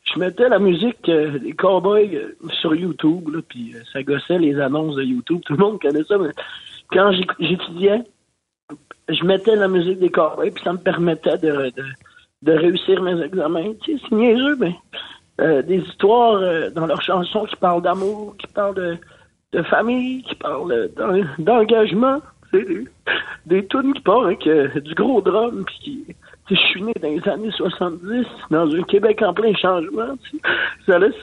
[0.04, 5.40] je mettais la musique des cowboys sur YouTube, puis ça gossait les annonces de YouTube.
[5.44, 6.30] Tout le monde connaît ça, mais
[6.90, 8.04] quand j'étudiais,
[9.08, 11.72] je mettais la musique des cowboys, puis ça me permettait de,
[12.44, 13.72] réussir mes examens.
[13.82, 14.74] Tu sais, c'est niaiseux, mais
[15.40, 18.96] euh, des histoires euh, dans leurs chansons qui parlent d'amour, qui parlent de,
[19.52, 20.90] de famille, qui parlent
[21.38, 22.20] d'engagement.
[23.44, 26.16] Des, tunes qui parlent avec euh, du gros drum, puis qui,
[26.48, 30.16] je suis né dans les années 70, dans un Québec en plein changement.
[30.22, 30.42] Tu sais,
[30.86, 31.14] ça laisse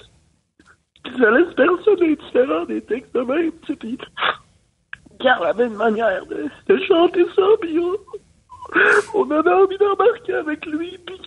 [1.18, 3.52] ça laisse personne indifférent des textes de même.
[3.66, 3.98] Tu sais, puis
[5.20, 7.80] Carl avait une manière de, de chanter ça, puis
[9.14, 11.22] on, avait envie d'embarquer avec lui, puis,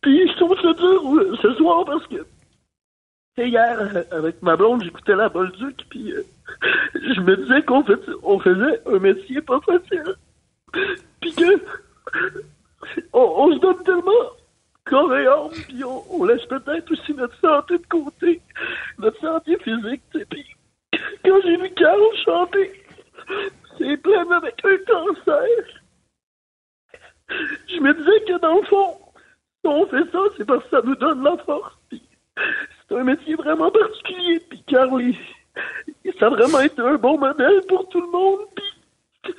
[0.00, 2.24] puis je trouve dur ce soir parce que
[3.46, 6.22] hier, avec ma blonde, j'écoutais la Bolduc, puis euh,
[6.94, 10.14] je me disais qu'on fait, on faisait un métier pas facile.
[11.20, 11.62] Puis que
[13.12, 14.12] on, se donne tellement
[14.84, 18.40] corps et âme, puis on, laisse peut-être aussi notre santé de côté,
[18.98, 20.46] notre santé physique, puis
[21.24, 22.72] quand j'ai vu Carl chanter,
[23.78, 25.46] c'est plein avec un cancer.
[27.28, 28.98] Je me disais que dans le fond,
[29.60, 31.74] si on fait ça, c'est parce que ça nous donne la force.
[32.88, 34.40] C'est un métier vraiment particulier.
[34.48, 35.02] Puis Carl,
[36.18, 38.40] ça a vraiment été un bon modèle pour tout le monde.
[38.54, 39.34] Puis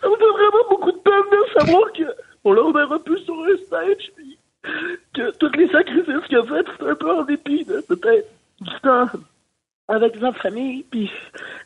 [0.00, 3.56] ça me fait vraiment beaucoup de peine de savoir qu'on le reverra plus sur un
[3.56, 4.12] stage.
[4.16, 4.38] Puis
[5.14, 8.28] que tous les sacrifices qu'il a fait, c'est un peu en dépit de peut-être
[8.60, 9.06] du temps
[9.88, 10.84] avec sa famille.
[10.90, 11.10] Puis,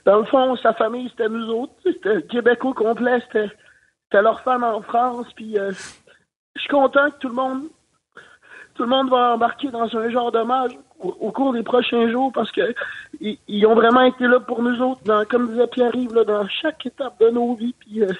[0.05, 1.73] dans le fond, sa famille, c'était nous autres.
[1.85, 3.21] C'était Québec au complet.
[3.27, 3.51] C'était,
[4.23, 5.27] leur femme en France.
[5.35, 5.71] Puis, euh,
[6.55, 7.63] je suis content que tout le monde,
[8.75, 12.53] tout le monde va embarquer dans un genre d'hommage au, cours des prochains jours parce
[12.53, 12.75] que
[13.21, 17.19] ils, ont vraiment été là pour nous autres, dans, comme disait Pierre-Yves, dans chaque étape
[17.21, 17.75] de nos vies.
[17.81, 18.13] Puis, euh,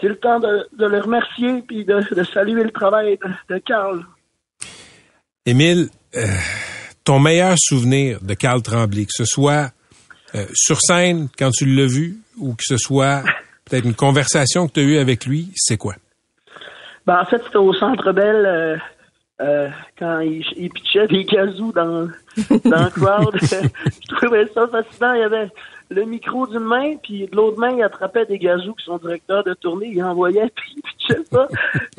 [0.00, 3.58] c'est le temps de, de les remercier puis de, de saluer le travail de, de
[3.58, 4.04] Carl.
[5.46, 6.20] Émile, euh,
[7.04, 9.70] ton meilleur souvenir de Carl Tremblay, que ce soit
[10.34, 13.22] euh, sur scène quand tu l'as vu ou que ce soit
[13.64, 15.94] peut-être une conversation que tu as eue avec lui, c'est quoi?
[17.06, 18.76] Ben, en fait, c'était au Centre Bell euh,
[19.40, 22.08] euh, quand il, il pitchait des gazous dans,
[22.64, 23.36] dans le crowd.
[23.40, 25.14] je trouvais ça fascinant.
[25.14, 25.50] Il y avait
[25.94, 29.44] le micro d'une main, puis de l'autre main, il attrapait des gazous que son directeur
[29.44, 31.48] de tournée, il envoyait, puis il pitchait ça.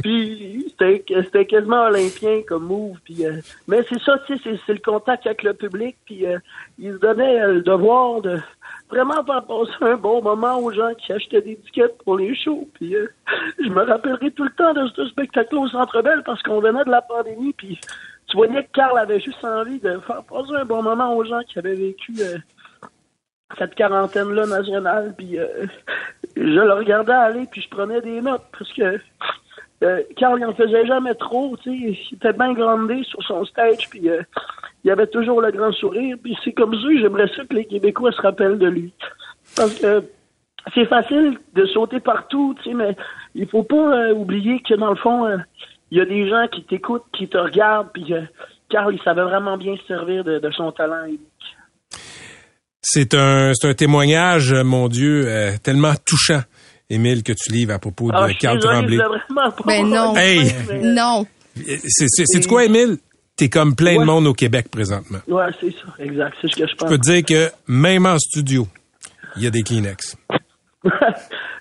[0.03, 2.97] puis c'était quasiment olympien comme move.
[3.03, 6.37] Puis, euh, mais c'est ça, tu sais, c'est- le contact avec le public, puis euh,
[6.77, 8.39] il se donnait euh, le devoir de
[8.89, 12.67] vraiment faire passer un bon moment aux gens qui achetaient des tickets pour les shows.
[12.73, 12.93] Puis
[13.59, 16.83] je me rappellerai tout le temps de ce spectacle au Centre Bell parce qu'on venait
[16.83, 17.79] de la pandémie, puis
[18.27, 21.41] tu voyais que Carl avait juste envie de faire passer un bon moment aux gens
[21.47, 22.13] qui avaient vécu
[23.57, 25.13] cette quarantaine-là nationale.
[25.17, 25.47] Puis euh,
[26.35, 28.99] je le regardais aller, puis je prenais des notes parce que
[29.83, 31.97] euh, Carl, il en faisait jamais trop, tu sais.
[32.11, 34.21] Il était bien grandé sur son stage, puis euh,
[34.83, 36.17] il avait toujours le grand sourire.
[36.23, 38.93] Puis c'est comme ça, j'aimerais ça que les Québécois se rappellent de lui.
[39.55, 40.03] Parce que
[40.73, 42.95] c'est facile de sauter partout, tu sais, mais
[43.35, 45.37] il faut pas euh, oublier que dans le fond, euh,
[45.91, 48.21] il y a des gens qui t'écoutent, qui te regardent, puis euh,
[48.69, 51.05] Carl, il savait vraiment bien se servir de, de son talent.
[52.87, 56.41] C'est un, c'est un témoignage, euh, mon Dieu, euh, tellement touchant,
[56.89, 58.97] Émile, que tu livres à propos Ah, de je suis Carl Tremblay.
[58.97, 60.15] je Ben non.
[60.15, 60.53] Hey!
[60.83, 61.25] Non.
[61.87, 62.97] C'est, quoi, Émile?
[63.35, 65.17] T'es comme plein de monde au Québec présentement.
[65.27, 66.89] Ouais, c'est ça, exact, c'est ce que je Je pense.
[66.89, 68.67] peux te dire que même en studio,
[69.35, 70.15] il y a des Kleenex.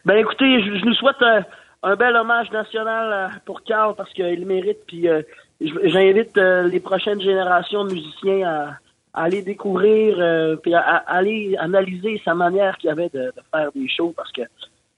[0.04, 1.42] ben écoutez, je, je nous souhaite un,
[1.82, 4.78] un bel hommage national euh, pour Carl parce qu'il le mérite.
[4.86, 5.22] Puis euh,
[5.60, 8.76] je- j'invite euh, les prochaines générations de musiciens à, à
[9.14, 13.70] aller découvrir, euh, puis à, à aller analyser sa manière qu'il avait de, de faire
[13.74, 14.42] des shows parce que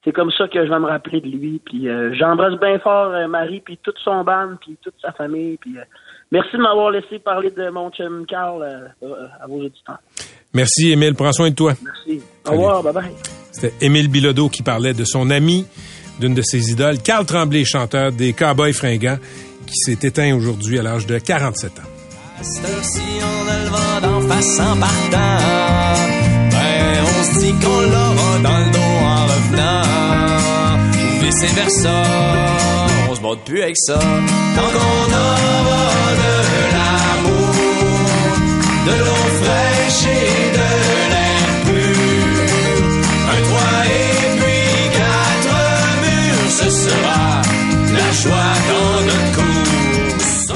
[0.07, 1.61] c'est comme ça que je vais me rappeler de lui.
[1.64, 5.59] Puis euh, j'embrasse bien fort euh, Marie puis toute son band puis toute sa famille.
[5.61, 5.83] Puis euh,
[6.31, 9.98] merci de m'avoir laissé parler de mon chum Carl euh, à vos auditeurs.
[10.55, 11.14] Merci, Émile.
[11.14, 11.72] Prends soin de toi.
[11.83, 12.22] Merci.
[12.46, 12.83] Au revoir.
[12.85, 13.12] Bye bye.
[13.50, 15.66] C'était Émile Bilodeau qui parlait de son ami,
[16.20, 19.18] d'une de ses idoles, Carl Tremblay, chanteur des Cowboys fringants,
[19.66, 21.95] qui s'est éteint aujourd'hui à l'âge de 47 ans.
[22.38, 25.38] Heure-ci, on a le vent d'en face en partant.
[26.51, 29.83] Ben, on se dit qu'on l'aura dans le dos en revenant.
[30.92, 32.03] Ou vice versa.
[33.09, 33.99] On se bat plus avec ça.
[33.99, 36.33] Tant qu'on aura de
[36.75, 37.55] l'amour,
[38.87, 40.15] de l'eau fraîche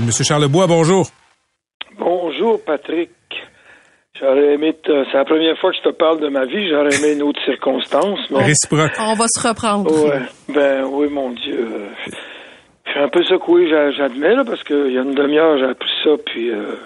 [0.00, 1.06] Monsieur Charlebois, bonjour.
[1.98, 3.10] Bonjour, Patrick.
[4.20, 6.94] J'aurais aimé, te- c'est la première fois que je te parle de ma vie, j'aurais
[6.96, 8.18] aimé une autre circonstance.
[8.30, 8.92] mais- Réciproque.
[9.00, 9.90] On va se reprendre.
[9.90, 10.20] Ouais,
[10.54, 11.68] ben oui, mon Dieu.
[12.86, 15.64] Je suis un peu secoué, j'a- j'admets, là, parce qu'il y a une demi-heure, j'ai
[15.64, 16.76] appris ça, puis euh,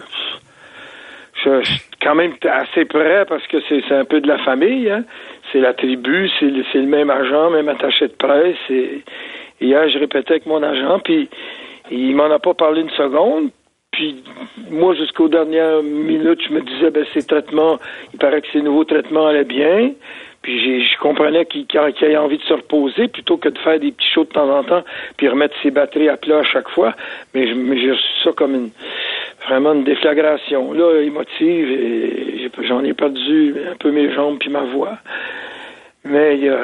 [1.44, 5.04] je, suis quand même assez près parce que c'est un peu de la famille, hein.
[5.52, 8.56] C'est la tribu, c'est le, c'est le même agent, même attaché de presse.
[8.70, 9.02] Et
[9.60, 11.28] hier, je répétais avec mon agent, puis
[11.90, 13.50] il m'en a pas parlé une seconde.
[13.90, 14.22] Puis
[14.70, 17.78] moi, jusqu'aux dernières minutes, je me disais, ben ces traitements,
[18.12, 19.92] il paraît que ces nouveaux traitements allaient bien.
[20.42, 23.90] Puis je comprenais qu'il qu'il ait envie de se reposer plutôt que de faire des
[23.90, 24.84] petits shows de temps en temps,
[25.16, 26.94] puis remettre ses batteries à plat à chaque fois.
[27.34, 28.70] Mais j'ai reçu ça comme une
[29.46, 30.72] vraiment une déflagration.
[30.72, 34.98] Là, émotive, et j'en ai perdu un peu mes jambes puis ma voix.
[36.04, 36.60] Mais il y a,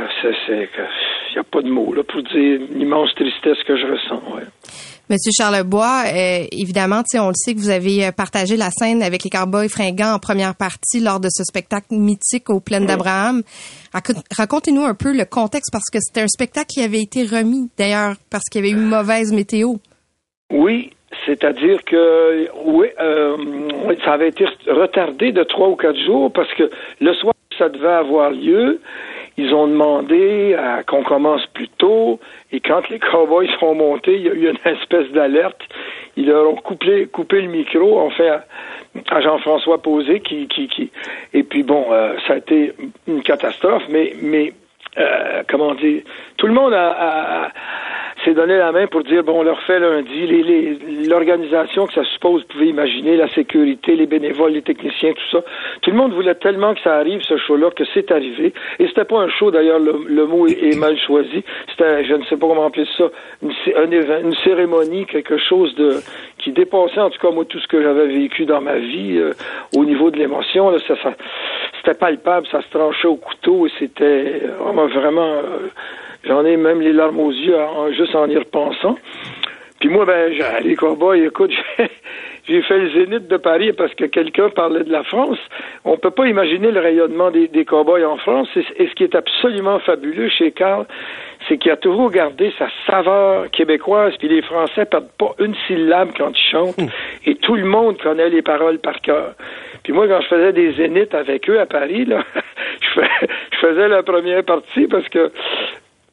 [0.53, 4.23] n'y a pas de mots là, pour dire l'immense tristesse que je ressens.
[4.35, 4.45] Ouais.
[5.11, 9.23] Monsieur Charlebois, euh, évidemment, on le sait que vous avez euh, partagé la scène avec
[9.23, 13.43] les Cowboys fringants en première partie lors de ce spectacle mythique aux plaines d'Abraham.
[14.35, 18.15] Racontez-nous un peu le contexte parce que c'était un spectacle qui avait été remis d'ailleurs
[18.31, 19.75] parce qu'il y avait eu une mauvaise météo.
[20.51, 20.91] Oui,
[21.27, 23.37] c'est-à-dire que oui, euh,
[24.07, 27.89] ça avait été retardé de trois ou quatre jours parce que le soir ça devait
[27.89, 28.81] avoir lieu.
[29.37, 30.57] Ils ont demandé
[30.87, 32.21] qu'on commence plus tôt
[32.53, 35.61] et quand les cowboys sont montés, il y a eu une espèce d'alerte.
[36.17, 38.31] Ils leur ont coupé, coupé le micro, en fait,
[39.11, 40.91] à Jean-François Posé, qui, qui, qui,
[41.33, 42.73] et puis bon, euh, ça a été
[43.09, 44.53] une catastrophe, mais, mais
[44.99, 46.03] euh, comment dire,
[46.37, 47.51] tout le monde a,
[48.25, 50.27] s'est donné la main pour dire bon, on leur fait lundi.
[51.09, 55.45] L'organisation que ça suppose, vous pouvez imaginer, la sécurité, les bénévoles, les techniciens, tout ça.
[55.83, 58.53] Tout le monde voulait tellement que ça arrive, ce show-là, que c'est arrivé.
[58.79, 61.45] Et c'était pas un show, d'ailleurs, le, mot est, mal choisi.
[61.71, 63.05] C'était, je ne sais pas comment appeler ça,
[63.43, 66.01] une, un une cérémonie, quelque chose de
[66.45, 69.33] qui dépassait, en tout cas, moi, tout ce que j'avais vécu dans ma vie euh,
[69.75, 70.71] au niveau de l'émotion.
[70.71, 71.15] Là, ça, ça
[71.79, 75.69] c'était palpable, ça se tranchait au couteau et c'était vraiment, vraiment euh,
[76.27, 77.55] J'en ai même les larmes aux yeux
[77.91, 78.97] juste en y repensant.
[79.85, 80.33] Puis moi, ben,
[80.63, 81.51] les cowboys, écoute,
[82.49, 85.37] j'ai fait le zénith de Paris parce que quelqu'un parlait de la France.
[85.85, 88.49] On peut pas imaginer le rayonnement des, des cowboys en France.
[88.57, 90.87] Et, ce qui est absolument fabuleux chez Carl,
[91.47, 94.15] c'est qu'il a toujours gardé sa saveur québécoise.
[94.19, 96.79] Puis les Français perdent pas une syllabe quand ils chantent.
[96.79, 96.89] Hmm.
[97.27, 99.35] Et tout le monde connaît les paroles par cœur.
[99.83, 102.25] Puis moi, quand je faisais des zéniths avec eux à Paris, là,
[102.81, 105.31] je faisais la première partie parce que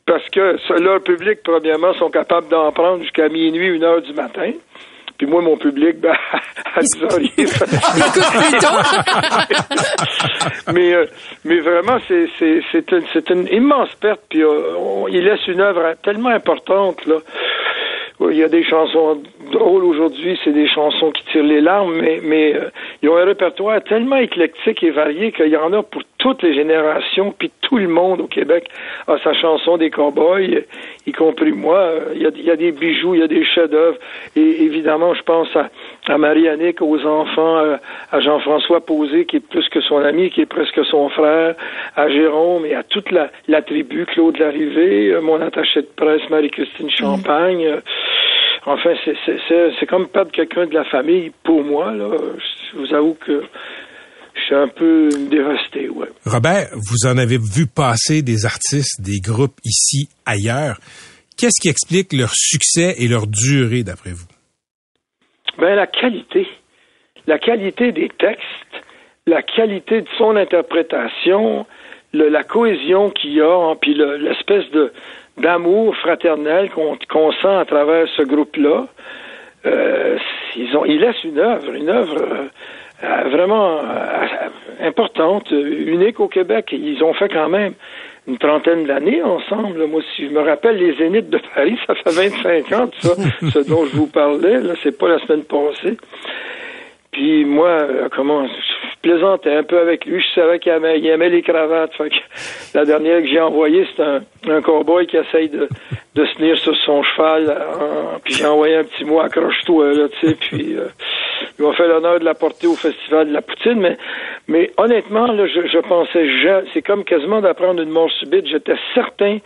[0.05, 4.51] parce que leur public, premièrement, sont capables d'en prendre jusqu'à minuit, une heure du matin.
[5.17, 6.15] Puis moi, mon public, ben,
[6.75, 7.29] à 10 heures, il
[10.73, 11.05] mais, euh,
[11.45, 14.21] mais vraiment, c'est, c'est, c'est, une, c'est une immense perte.
[14.29, 17.17] Puis euh, il laisse une œuvre tellement importante, là.
[18.19, 19.21] Il y a des chansons
[19.51, 22.69] drôles aujourd'hui, c'est des chansons qui tirent les larmes, mais, mais euh,
[23.01, 26.53] ils ont un répertoire tellement éclectique et varié qu'il y en a pour toutes les
[26.53, 28.69] générations, puis tout le monde au Québec
[29.07, 30.65] a sa chanson des cowboys,
[31.07, 31.93] y compris moi.
[32.15, 33.97] Il y a, il y a des bijoux, il y a des chefs-d'œuvre.
[34.35, 35.69] Et évidemment, je pense à,
[36.07, 37.77] à Marie-Annick, aux enfants, euh,
[38.11, 41.55] à Jean-François Posé, qui est plus que son ami, qui est presque son frère,
[41.95, 46.21] à Jérôme et à toute la, la tribu, Claude Larrivée, euh, mon attaché de presse,
[46.29, 47.67] Marie-Christine Champagne.
[48.65, 48.93] Enfin,
[49.79, 51.91] c'est comme perdre quelqu'un de la famille pour moi.
[51.93, 52.15] Là.
[52.71, 53.43] Je vous avoue que
[54.33, 56.07] je suis un peu dévasté, ouais.
[56.25, 60.77] Robert, vous en avez vu passer des artistes, des groupes ici, ailleurs.
[61.37, 64.27] Qu'est-ce qui explique leur succès et leur durée, d'après vous?
[65.57, 66.47] Ben, la qualité.
[67.27, 68.45] La qualité des textes,
[69.25, 71.65] la qualité de son interprétation,
[72.13, 74.91] la cohésion qu'il y a, puis l'espèce de
[75.37, 78.87] d'amour fraternel qu'on sent à travers ce groupe-là.
[79.65, 80.17] Euh,
[80.55, 82.47] ils ont, ils laissent une œuvre, une œuvre euh,
[83.03, 83.79] euh, vraiment
[84.81, 86.69] importante, unique au Québec.
[86.71, 87.73] Ils ont fait quand même
[88.27, 89.85] une trentaine d'années ensemble.
[89.87, 93.15] Moi, si je me rappelle les Zéniths de Paris, ça fait 25 ans, ça,
[93.51, 94.59] ce dont je vous parlais.
[94.59, 95.97] Là, c'est pas la semaine passée.
[97.11, 98.47] Puis moi, euh, comment,
[99.01, 100.21] plaisantais un peu avec lui.
[100.21, 101.93] Je savais qu'il aimait, aimait les cravates.
[101.95, 102.15] Fait que
[102.73, 105.67] la dernière que j'ai envoyée, c'est un, un cowboy qui essaye de,
[106.15, 107.49] de se tenir sur son cheval.
[107.49, 110.35] Euh, puis j'ai envoyé un petit mot accroche-toi là, tu sais.
[110.35, 110.87] Puis euh,
[111.57, 113.79] il m'a fait l'honneur de la porter au festival de la poutine.
[113.79, 113.97] Mais,
[114.47, 116.27] mais honnêtement, là, je, je pensais,
[116.73, 118.47] c'est comme quasiment d'apprendre une mort subite.
[118.47, 119.39] J'étais certain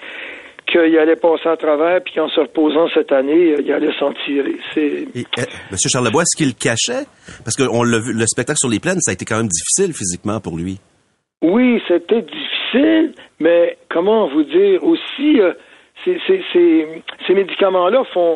[0.66, 4.55] qu'il allait passer à travers, puis qu'en se reposant cette année, il allait s'en tirer.
[4.74, 5.07] C'est...
[5.72, 7.05] Monsieur Charlebois, est-ce qu'il cachait?
[7.43, 9.47] Parce que on l'a vu, le spectacle sur les plaines, ça a été quand même
[9.47, 10.80] difficile physiquement pour lui.
[11.41, 14.84] Oui, c'était difficile, mais comment vous dire?
[14.84, 15.53] Aussi, euh,
[16.05, 18.35] ces, médicaments-là font,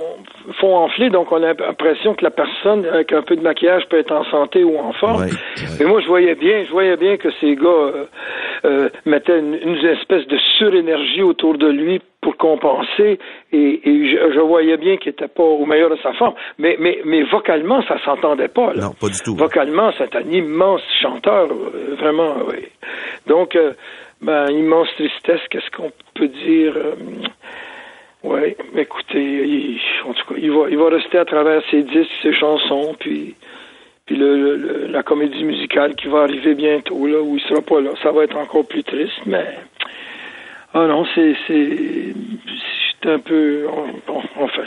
[0.60, 4.00] font enfler, donc on a l'impression que la personne avec un peu de maquillage peut
[4.00, 5.28] être en santé ou en forme.
[5.80, 8.06] Mais moi, je voyais bien, je voyais bien que ces gars euh,
[8.66, 13.18] euh, mettaient une, espèce de surénergie autour de lui pour compenser,
[13.54, 16.34] et, je, voyais bien qu'il n'était pas au meilleur de sa forme.
[16.58, 18.74] Mais, mais, mais vocalement, ça s'entendait pas.
[18.74, 19.36] Non, pas du tout.
[19.36, 22.36] Vocalement, c'est un immense chanteur, euh, vraiment.
[22.50, 22.68] Oui.
[23.28, 23.58] Donc,
[24.22, 26.74] ben, immense tristesse, qu'est-ce qu'on peut dire?
[28.22, 32.12] Oui, écoutez, il, en tout cas, il va, il va rester à travers ses disques,
[32.22, 33.36] ses chansons, puis,
[34.06, 37.92] puis le, la comédie musicale qui va arriver bientôt, là, où il sera pas là.
[38.04, 39.46] Ça va être encore plus triste, mais.
[40.74, 41.34] Ah non, c'est.
[41.48, 43.68] C'est un peu.
[44.06, 44.64] Bon, enfin.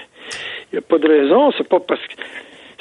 [0.72, 1.52] Il n'y a pas de raison.
[1.58, 2.14] C'est pas parce que.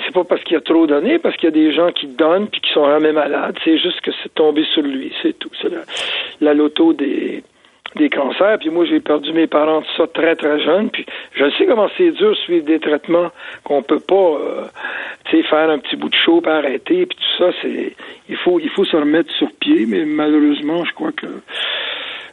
[0.05, 2.47] C'est pas parce qu'il a trop donné, parce qu'il y a des gens qui donnent
[2.47, 3.57] puis qui sont jamais malades.
[3.63, 5.51] C'est juste que c'est tombé sur lui, c'est tout.
[5.61, 5.81] C'est la,
[6.39, 7.43] la loto des,
[7.95, 8.57] des cancers.
[8.59, 10.89] Puis moi, j'ai perdu mes parents, tout ça, très, très jeune.
[10.89, 13.31] Puis je sais comment c'est dur suivre des traitements
[13.63, 14.65] qu'on peut pas, euh,
[15.25, 17.95] tu sais, faire un petit bout de chaud, puis arrêter, puis tout ça, c'est...
[18.29, 21.27] Il faut, il faut se remettre sur pied, mais malheureusement, je crois que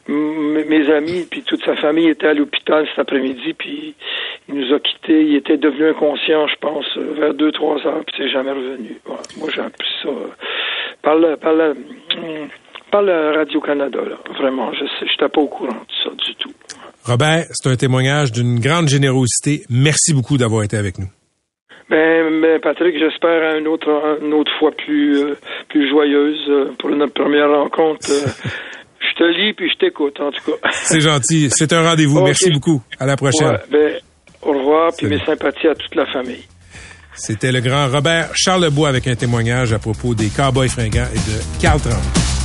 [0.09, 3.93] mes amis puis toute sa famille étaient à l'hôpital cet après-midi, puis
[4.47, 5.21] il nous a quittés.
[5.21, 8.97] Il était devenu inconscient, je pense, euh, vers deux, trois heures, puis c'est jamais revenu.
[9.05, 9.21] Voilà.
[9.37, 10.27] Moi, j'ai appris ça euh,
[11.01, 11.53] par la, par
[12.89, 14.17] hum, par la Radio-Canada, là.
[14.39, 16.51] Vraiment, je sais, j'étais pas au courant de ça du tout.
[17.05, 19.63] Robert, c'est un témoignage d'une grande générosité.
[19.69, 21.07] Merci beaucoup d'avoir été avec nous.
[21.89, 25.35] Ben, ben, Patrick, j'espère à une autre, une autre fois plus, euh,
[25.69, 28.07] plus joyeuse euh, pour notre première rencontre.
[28.11, 28.27] Euh,
[28.99, 30.69] je te lis puis je t'écoute, en tout cas.
[30.71, 31.49] C'est gentil.
[31.49, 32.21] C'est un rendez-vous.
[32.21, 32.81] Merci beaucoup.
[32.99, 33.47] À la prochaine.
[33.47, 33.93] Ouais, ben,
[34.43, 36.45] au revoir, puis mes sympathies à toute la famille.
[37.13, 41.61] C'était le grand Robert Charlebois avec un témoignage à propos des Cowboys fringants et de
[41.61, 42.38] Carl Tremblay.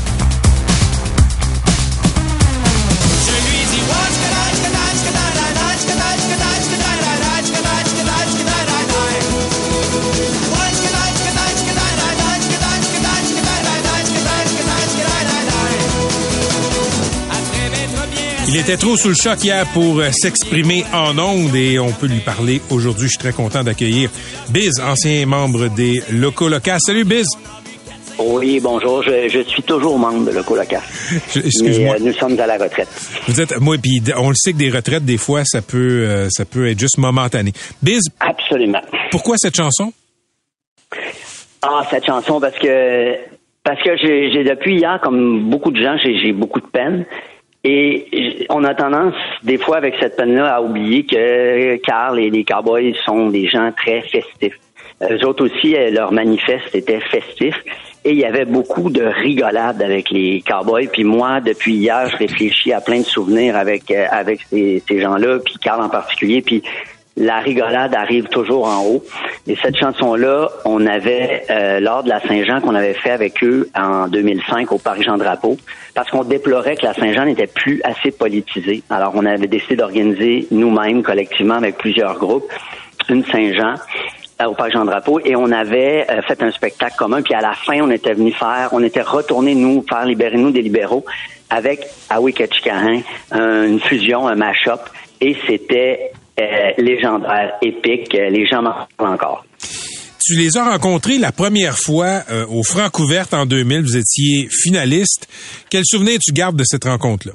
[18.54, 22.06] Il était trop sous le choc hier pour euh, s'exprimer en ondes et on peut
[22.06, 23.06] lui parler aujourd'hui.
[23.06, 24.10] Je suis très content d'accueillir
[24.50, 26.78] Biz, ancien membre des Locaux Locas.
[26.78, 27.26] Salut Biz!
[28.16, 29.02] Oui, bonjour.
[29.02, 30.80] Je, je suis toujours membre de Locoloca.
[31.34, 31.96] Je- excuse-moi.
[31.96, 32.86] Euh, nous sommes à la retraite.
[33.26, 36.28] Vous êtes, moi, puis on le sait que des retraites, des fois, ça peut, euh,
[36.30, 37.52] ça peut être juste momentané.
[37.82, 38.02] Biz.
[38.20, 38.82] Absolument.
[39.10, 39.92] Pourquoi cette chanson?
[41.60, 43.14] Ah, cette chanson, parce que
[43.64, 47.04] parce que j'ai depuis hier, comme beaucoup de gens, j'ai beaucoup de peine.
[47.64, 52.44] Et on a tendance, des fois, avec cette peine-là, à oublier que Carl et les
[52.44, 54.58] Cowboys sont des gens très festifs.
[55.02, 57.56] Eux autres aussi, euh, leur manifeste était festif.
[58.04, 60.88] Et il y avait beaucoup de rigolade avec les Cowboys.
[60.92, 65.00] Puis moi, depuis hier, je réfléchis à plein de souvenirs avec euh, avec ces, ces
[65.00, 66.42] gens-là, puis Carl en particulier.
[66.42, 66.62] Puis
[67.16, 69.04] la rigolade arrive toujours en haut.
[69.46, 73.68] Et cette chanson-là, on avait, euh, lors de la Saint-Jean qu'on avait fait avec eux
[73.76, 75.56] en 2005 au Parc Jean-Drapeau,
[75.94, 78.82] parce qu'on déplorait que la Saint-Jean n'était plus assez politisée.
[78.90, 82.50] Alors, on avait décidé d'organiser nous-mêmes, collectivement, avec plusieurs groupes,
[83.08, 83.74] une Saint-Jean
[84.40, 87.22] euh, au Parc Jean-Drapeau et on avait euh, fait un spectacle commun.
[87.22, 90.50] Puis à la fin, on était venu faire, on était retourné nous faire libérer nous
[90.50, 91.04] des libéraux
[91.50, 93.02] avec Awi Ketchikahan,
[93.32, 94.80] une fusion, un mash-up,
[95.20, 96.10] et c'était
[96.40, 98.14] euh, légendaire, épique.
[98.14, 99.44] Euh, Les gens m'en parlent encore.
[100.26, 103.82] Tu les as rencontrés la première fois euh, au Francouverte en 2000.
[103.82, 105.28] Vous étiez finaliste.
[105.70, 107.34] Quel souvenir tu gardes de cette rencontre-là?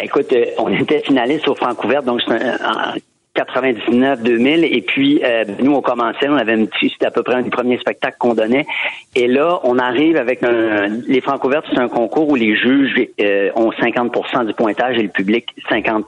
[0.00, 2.94] Écoute, euh, on était finaliste au Francouverte, donc c'est un- en
[3.34, 7.34] 99-2000, et puis euh, nous on commençait, on avait un petit, c'était à peu près
[7.34, 8.66] un des premiers spectacles qu'on donnait,
[9.14, 13.50] et là on arrive avec un, les Francouvertes, c'est un concours où les juges euh,
[13.54, 16.02] ont 50% du pointage et le public 50%.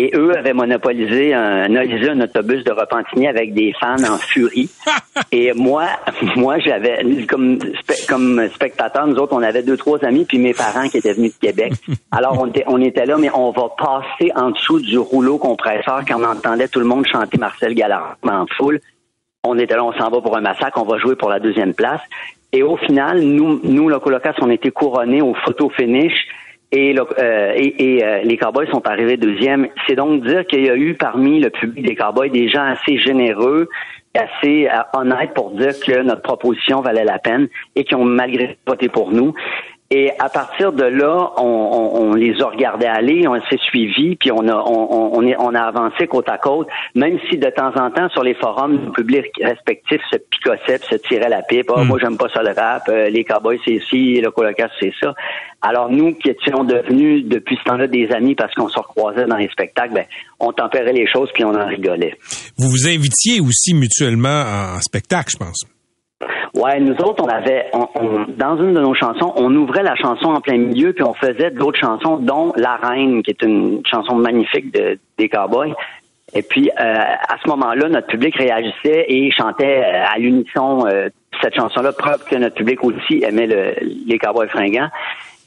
[0.00, 4.70] Et eux avaient monopolisé un, un autobus de Repentigny avec des fans en furie.
[5.32, 5.86] Et moi,
[6.36, 10.54] moi, j'avais, comme, spe- comme spectateur, nous autres, on avait deux, trois amis, puis mes
[10.54, 11.72] parents qui étaient venus de Québec.
[12.12, 16.02] Alors, on était, on était là, mais on va passer en dessous du rouleau compresseur
[16.06, 18.78] quand on entendait tout le monde chanter Marcel Gallard en foule.
[19.42, 21.74] On était là, on s'en va pour un massacre, on va jouer pour la deuxième
[21.74, 22.00] place.
[22.52, 26.12] Et au final, nous, nous, le Colocas, on était couronnés au photo finish.
[26.74, 29.68] Euh, et, euh, les Cowboys sont arrivés deuxième.
[29.86, 32.98] C'est donc dire qu'il y a eu parmi le public des Cowboys des gens assez
[32.98, 33.68] généreux,
[34.14, 38.58] assez euh, honnêtes pour dire que notre proposition valait la peine et qui ont malgré
[38.66, 39.34] voté pour nous.
[39.90, 44.16] Et à partir de là, on, on- on les a regardés aller, on s'est suivis,
[44.16, 47.48] puis on a, on, on- est- on a avancé côte à côte, même si de
[47.48, 51.70] temps en temps, sur les forums, nos publics respectifs se picossaient, se tiraient la pipe.
[51.74, 54.92] Ah, moi, j'aime pas ça le rap, euh, les cowboys, c'est ci, le colocasse, c'est
[55.00, 55.14] ça.
[55.62, 59.36] Alors, nous, qui étions devenus, depuis ce temps-là, des amis parce qu'on se recroisait dans
[59.38, 60.04] les spectacles, ben,
[60.38, 62.14] on tempérait les choses, puis on en rigolait.
[62.58, 65.64] Vous vous invitiez aussi mutuellement en, en spectacle, je pense.
[66.54, 69.94] Ouais, nous autres, on avait, on, on- dans une de nos chansons, on ouvrait la
[69.94, 73.82] chanson en plein milieu, puis on faisait d'autres chansons, dont La Reine, qui est une
[73.86, 75.74] chanson magnifique de, des Cowboys.
[76.34, 81.08] Et puis, euh, à ce moment-là, notre public réagissait et chantait euh, à l'unisson euh,
[81.40, 83.74] cette chanson-là, preuve que notre public aussi aimait le-
[84.06, 84.88] les Cowboys fringants.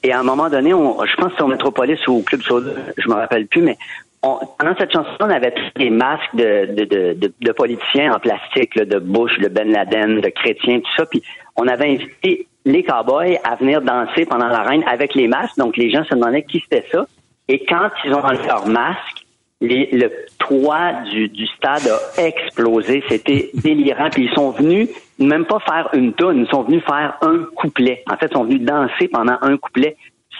[0.04, 2.42] Et à un moment donné, on, je pense que c'est au Métropolis ou au Club
[2.42, 3.78] Soda, je me rappelle plus, mais
[4.24, 8.76] on, pendant cette chanson, on avait tous des masques de, de, de, politiciens en plastique,
[8.76, 11.06] là, de Bush, de Ben Laden, de chrétiens, tout ça.
[11.06, 11.24] Puis
[11.56, 15.58] on avait invité les cowboys à venir danser pendant la reine avec les masques.
[15.58, 17.06] Donc les gens se demandaient qui c'était ça.
[17.48, 19.26] Et quand ils ont enlevé leur masque,
[19.60, 23.04] les- le toit du, du stade a explosé.
[23.10, 24.10] C'était délirant.
[24.12, 28.04] Puis ils sont venus même pas faire une tonne, ils sont venus faire un couplet.
[28.12, 29.98] En fait, ils sont venus danser pendant un couplet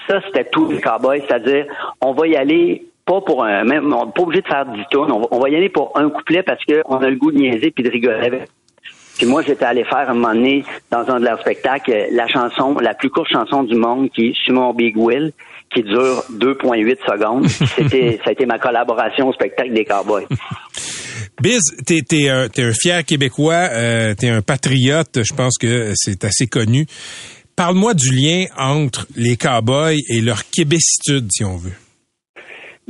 [0.08, 1.66] ça, c'était tout les cowboys, c'est-à-dire,
[2.02, 4.82] on va y aller pas pour un, même, on n'est pas obligé de faire 10
[4.92, 7.32] tours, on va, on va y aller pour un couplet parce qu'on a le goût
[7.32, 8.50] de niaiser puis de rigoler avec.
[9.18, 12.76] Puis moi, j'étais allé faire un moment donné, dans un de leurs spectacles, la chanson,
[12.80, 15.32] la plus courte chanson du monde, qui est Simon Big Will,
[15.74, 17.48] qui dure 2,8 secondes.
[17.76, 20.26] C'était, ça a été ma collaboration au spectacle des Cowboys.
[21.42, 25.94] Biz, t'es, t'es, un, t'es un fier Québécois, euh, t'es un patriote, je pense que
[25.96, 26.86] c'est assez connu.
[27.56, 31.76] Parle-moi du lien entre les Cowboys et leur québécitude, si on veut.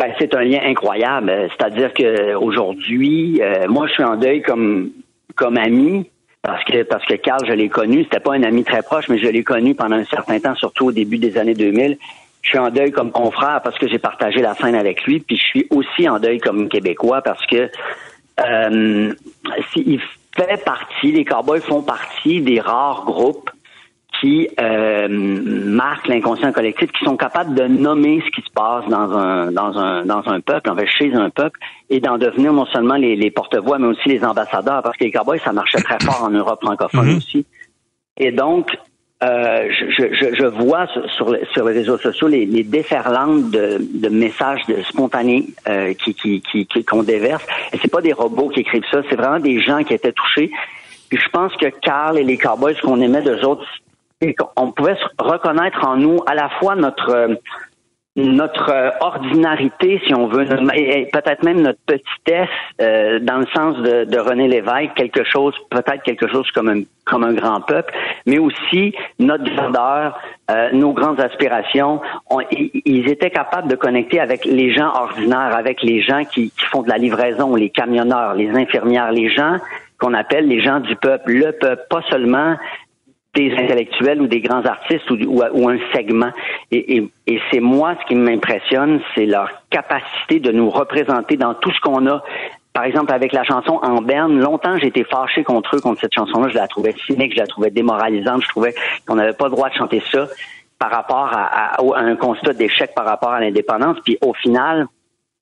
[0.01, 1.31] Ben, c'est un lien incroyable.
[1.51, 4.89] C'est-à-dire que aujourd'hui, euh, moi, je suis en deuil comme
[5.35, 6.09] comme ami
[6.41, 8.05] parce que parce que Carl, je l'ai connu.
[8.05, 10.87] C'était pas un ami très proche, mais je l'ai connu pendant un certain temps, surtout
[10.87, 11.99] au début des années 2000.
[12.41, 15.37] Je suis en deuil comme confrère parce que j'ai partagé la scène avec lui, puis
[15.37, 17.69] je suis aussi en deuil comme Québécois parce que
[18.39, 19.13] euh,
[19.75, 20.01] il
[20.35, 23.51] fait partie, les Cowboys font partie des rares groupes
[24.21, 29.11] qui euh, marquent l'inconscient collectif, qui sont capables de nommer ce qui se passe dans
[29.17, 31.59] un dans un dans un peuple, en fait chez un peuple,
[31.89, 35.11] et d'en devenir non seulement les, les porte-voix, mais aussi les ambassadeurs, parce que les
[35.11, 37.45] Cowboys, ça marchait très fort en Europe francophone aussi.
[38.17, 38.69] Et donc,
[39.23, 43.79] euh, je, je, je, vois sur, les, sur les réseaux sociaux les, les déferlantes de,
[43.79, 47.45] de messages de spontanés euh, qui qui qui qu'on déverse.
[47.73, 50.51] Et c'est pas des robots qui écrivent ça, c'est vraiment des gens qui étaient touchés.
[51.09, 53.65] Puis je pense que Carl et les Cowboys, ce qu'on aimait d'eux autres,
[54.55, 57.35] on pouvait reconnaître en nous à la fois notre euh,
[58.17, 60.45] notre euh, ordinarité, si on veut,
[60.75, 62.49] et peut-être même notre petitesse,
[62.81, 66.81] euh, dans le sens de, de, René Lévesque, quelque chose, peut-être quelque chose comme un,
[67.05, 67.93] comme un grand peuple,
[68.25, 70.19] mais aussi notre grandeur,
[70.49, 72.01] euh, nos grandes aspirations.
[72.51, 76.81] ils étaient capables de connecter avec les gens ordinaires, avec les gens qui, qui font
[76.81, 79.57] de la livraison, les camionneurs, les infirmières, les gens
[80.01, 82.57] qu'on appelle les gens du peuple, le peuple, pas seulement
[83.33, 86.31] des intellectuels ou des grands artistes ou, un segment.
[86.71, 87.09] Et
[87.51, 92.07] c'est moi ce qui m'impressionne, c'est leur capacité de nous représenter dans tout ce qu'on
[92.07, 92.23] a.
[92.73, 96.13] Par exemple, avec la chanson En Berne, longtemps j'ai été fâché contre eux, contre cette
[96.13, 96.49] chanson-là.
[96.49, 98.73] Je la trouvais cynique, je la trouvais démoralisante, je trouvais
[99.05, 100.27] qu'on n'avait pas le droit de chanter ça
[100.79, 103.97] par rapport à, à, un constat d'échec par rapport à l'indépendance.
[104.03, 104.87] Puis au final,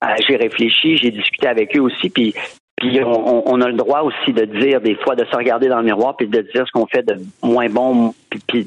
[0.02, 2.34] euh, j'ai réfléchi, j'ai discuté avec eux aussi, puis
[2.80, 5.78] puis on, on, a le droit aussi de dire des fois, de se regarder dans
[5.78, 8.66] le miroir, puis de dire ce qu'on fait de moins bon, puis,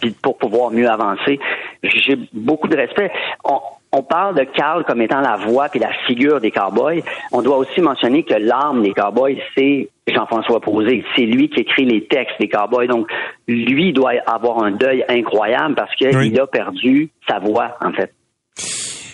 [0.00, 1.38] puis, pour pouvoir mieux avancer.
[1.82, 3.12] J'ai beaucoup de respect.
[3.44, 3.60] On,
[3.92, 7.02] on parle de Carl comme étant la voix puis la figure des cowboys.
[7.30, 11.04] On doit aussi mentionner que l'arme des cowboys, c'est Jean-François Posé.
[11.14, 12.88] C'est lui qui écrit les textes des cowboys.
[12.88, 13.12] Donc,
[13.46, 18.14] lui doit avoir un deuil incroyable parce qu'il a perdu sa voix, en fait.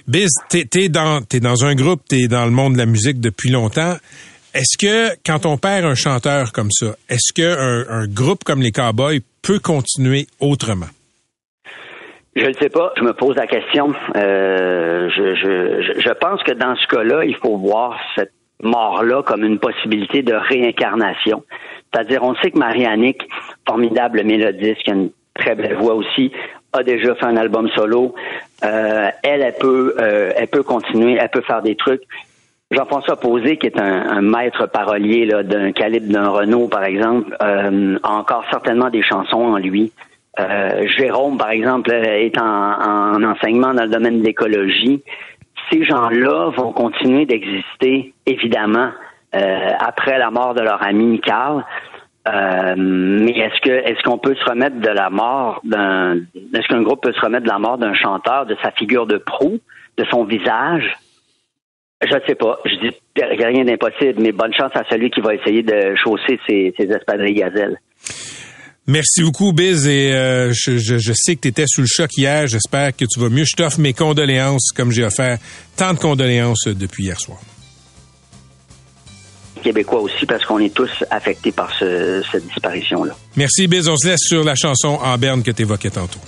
[0.09, 3.21] Biz, t'es es dans, es dans un groupe, t'es dans le monde de la musique
[3.21, 3.97] depuis longtemps.
[4.55, 8.73] Est-ce que quand on perd un chanteur comme ça, est-ce qu'un un groupe comme les
[8.73, 10.87] Cowboys peut continuer autrement?
[12.35, 12.93] Je ne sais pas.
[12.97, 13.93] Je me pose la question.
[14.17, 18.33] Euh, je, je, je pense que dans ce cas-là, il faut voir cette
[18.63, 21.45] mort-là comme une possibilité de réincarnation.
[21.93, 23.23] C'est-à-dire, on sait que Marianique,
[23.67, 26.33] formidable mélodiste, qui a une très belle voix aussi,
[26.73, 28.15] a déjà fait un album solo.
[28.65, 32.03] Euh, elle, elle peut, euh, elle peut continuer, elle peut faire des trucs.
[32.71, 38.11] Jean-François Posé, qui est un, maître parolier d'un calibre d'un Renault, par exemple, euh, a
[38.11, 39.93] encore certainement des chansons en lui.
[40.97, 45.03] Jérôme, par exemple, est en, en, enseignement dans le domaine de l'écologie.
[45.69, 48.91] Ces gens-là vont continuer d'exister, évidemment,
[49.33, 51.65] après la mort de leur ami Carl.
[52.29, 56.17] Euh, mais est-ce que est-ce qu'on peut se remettre de la mort d'un
[56.55, 59.19] est-ce qu'un groupe peut se remettre de la mort d'un chanteur, de sa figure de
[59.19, 59.59] proue,
[59.97, 60.85] de son visage?
[62.07, 62.59] Je ne sais pas.
[62.65, 66.73] Je dis rien d'impossible, mais bonne chance à celui qui va essayer de chausser ses,
[66.79, 67.79] espadrilles gazelles.
[68.87, 72.47] Merci beaucoup, Biz, et euh, je, je, sais que tu étais sous le choc hier.
[72.47, 73.45] J'espère que tu vas mieux.
[73.45, 75.39] Je t'offre mes condoléances, comme j'ai offert
[75.77, 77.39] tant de condoléances depuis hier soir
[79.59, 83.15] québécois aussi parce qu'on est tous affectés par ce, cette disparition-là.
[83.37, 83.89] Merci, Biz.
[83.89, 86.21] On se laisse sur la chanson En Berne que tu évoquais tantôt.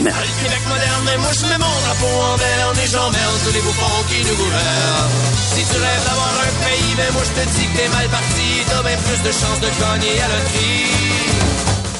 [0.00, 0.28] Merci.
[0.42, 4.02] Québec moderne, mais moi je mets mon drapeau en berne et j'emmerde tous les bouffons
[4.08, 5.10] qui nous gouvernent.
[5.54, 8.48] Si tu rêves d'avoir un pays, mais moi je te dis que t'es mal parti,
[8.68, 11.04] t'as bien plus de chances de gagner à loterie.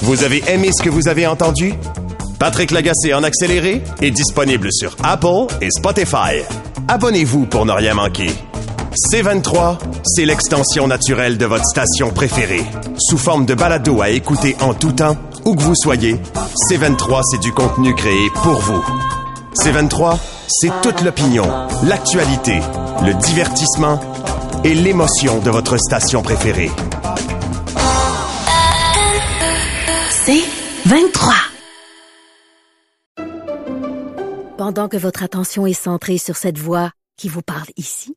[0.02, 1.74] Vous avez aimé ce que vous avez entendu?
[2.38, 6.42] Patrick Lagacé en accéléré est disponible sur Apple et Spotify.
[6.88, 8.30] Abonnez-vous pour ne rien manquer.
[8.94, 12.64] C23, c'est l'extension naturelle de votre station préférée.
[12.98, 16.16] Sous forme de balado à écouter en tout temps, où que vous soyez,
[16.70, 18.84] C23, c'est du contenu créé pour vous.
[19.54, 20.16] C23,
[20.48, 21.46] c'est toute l'opinion,
[21.84, 22.60] l'actualité,
[23.04, 24.00] le divertissement
[24.62, 26.70] et l'émotion de votre station préférée.
[30.26, 31.32] C23.
[34.56, 38.16] pendant que votre attention est centrée sur cette voix qui vous parle ici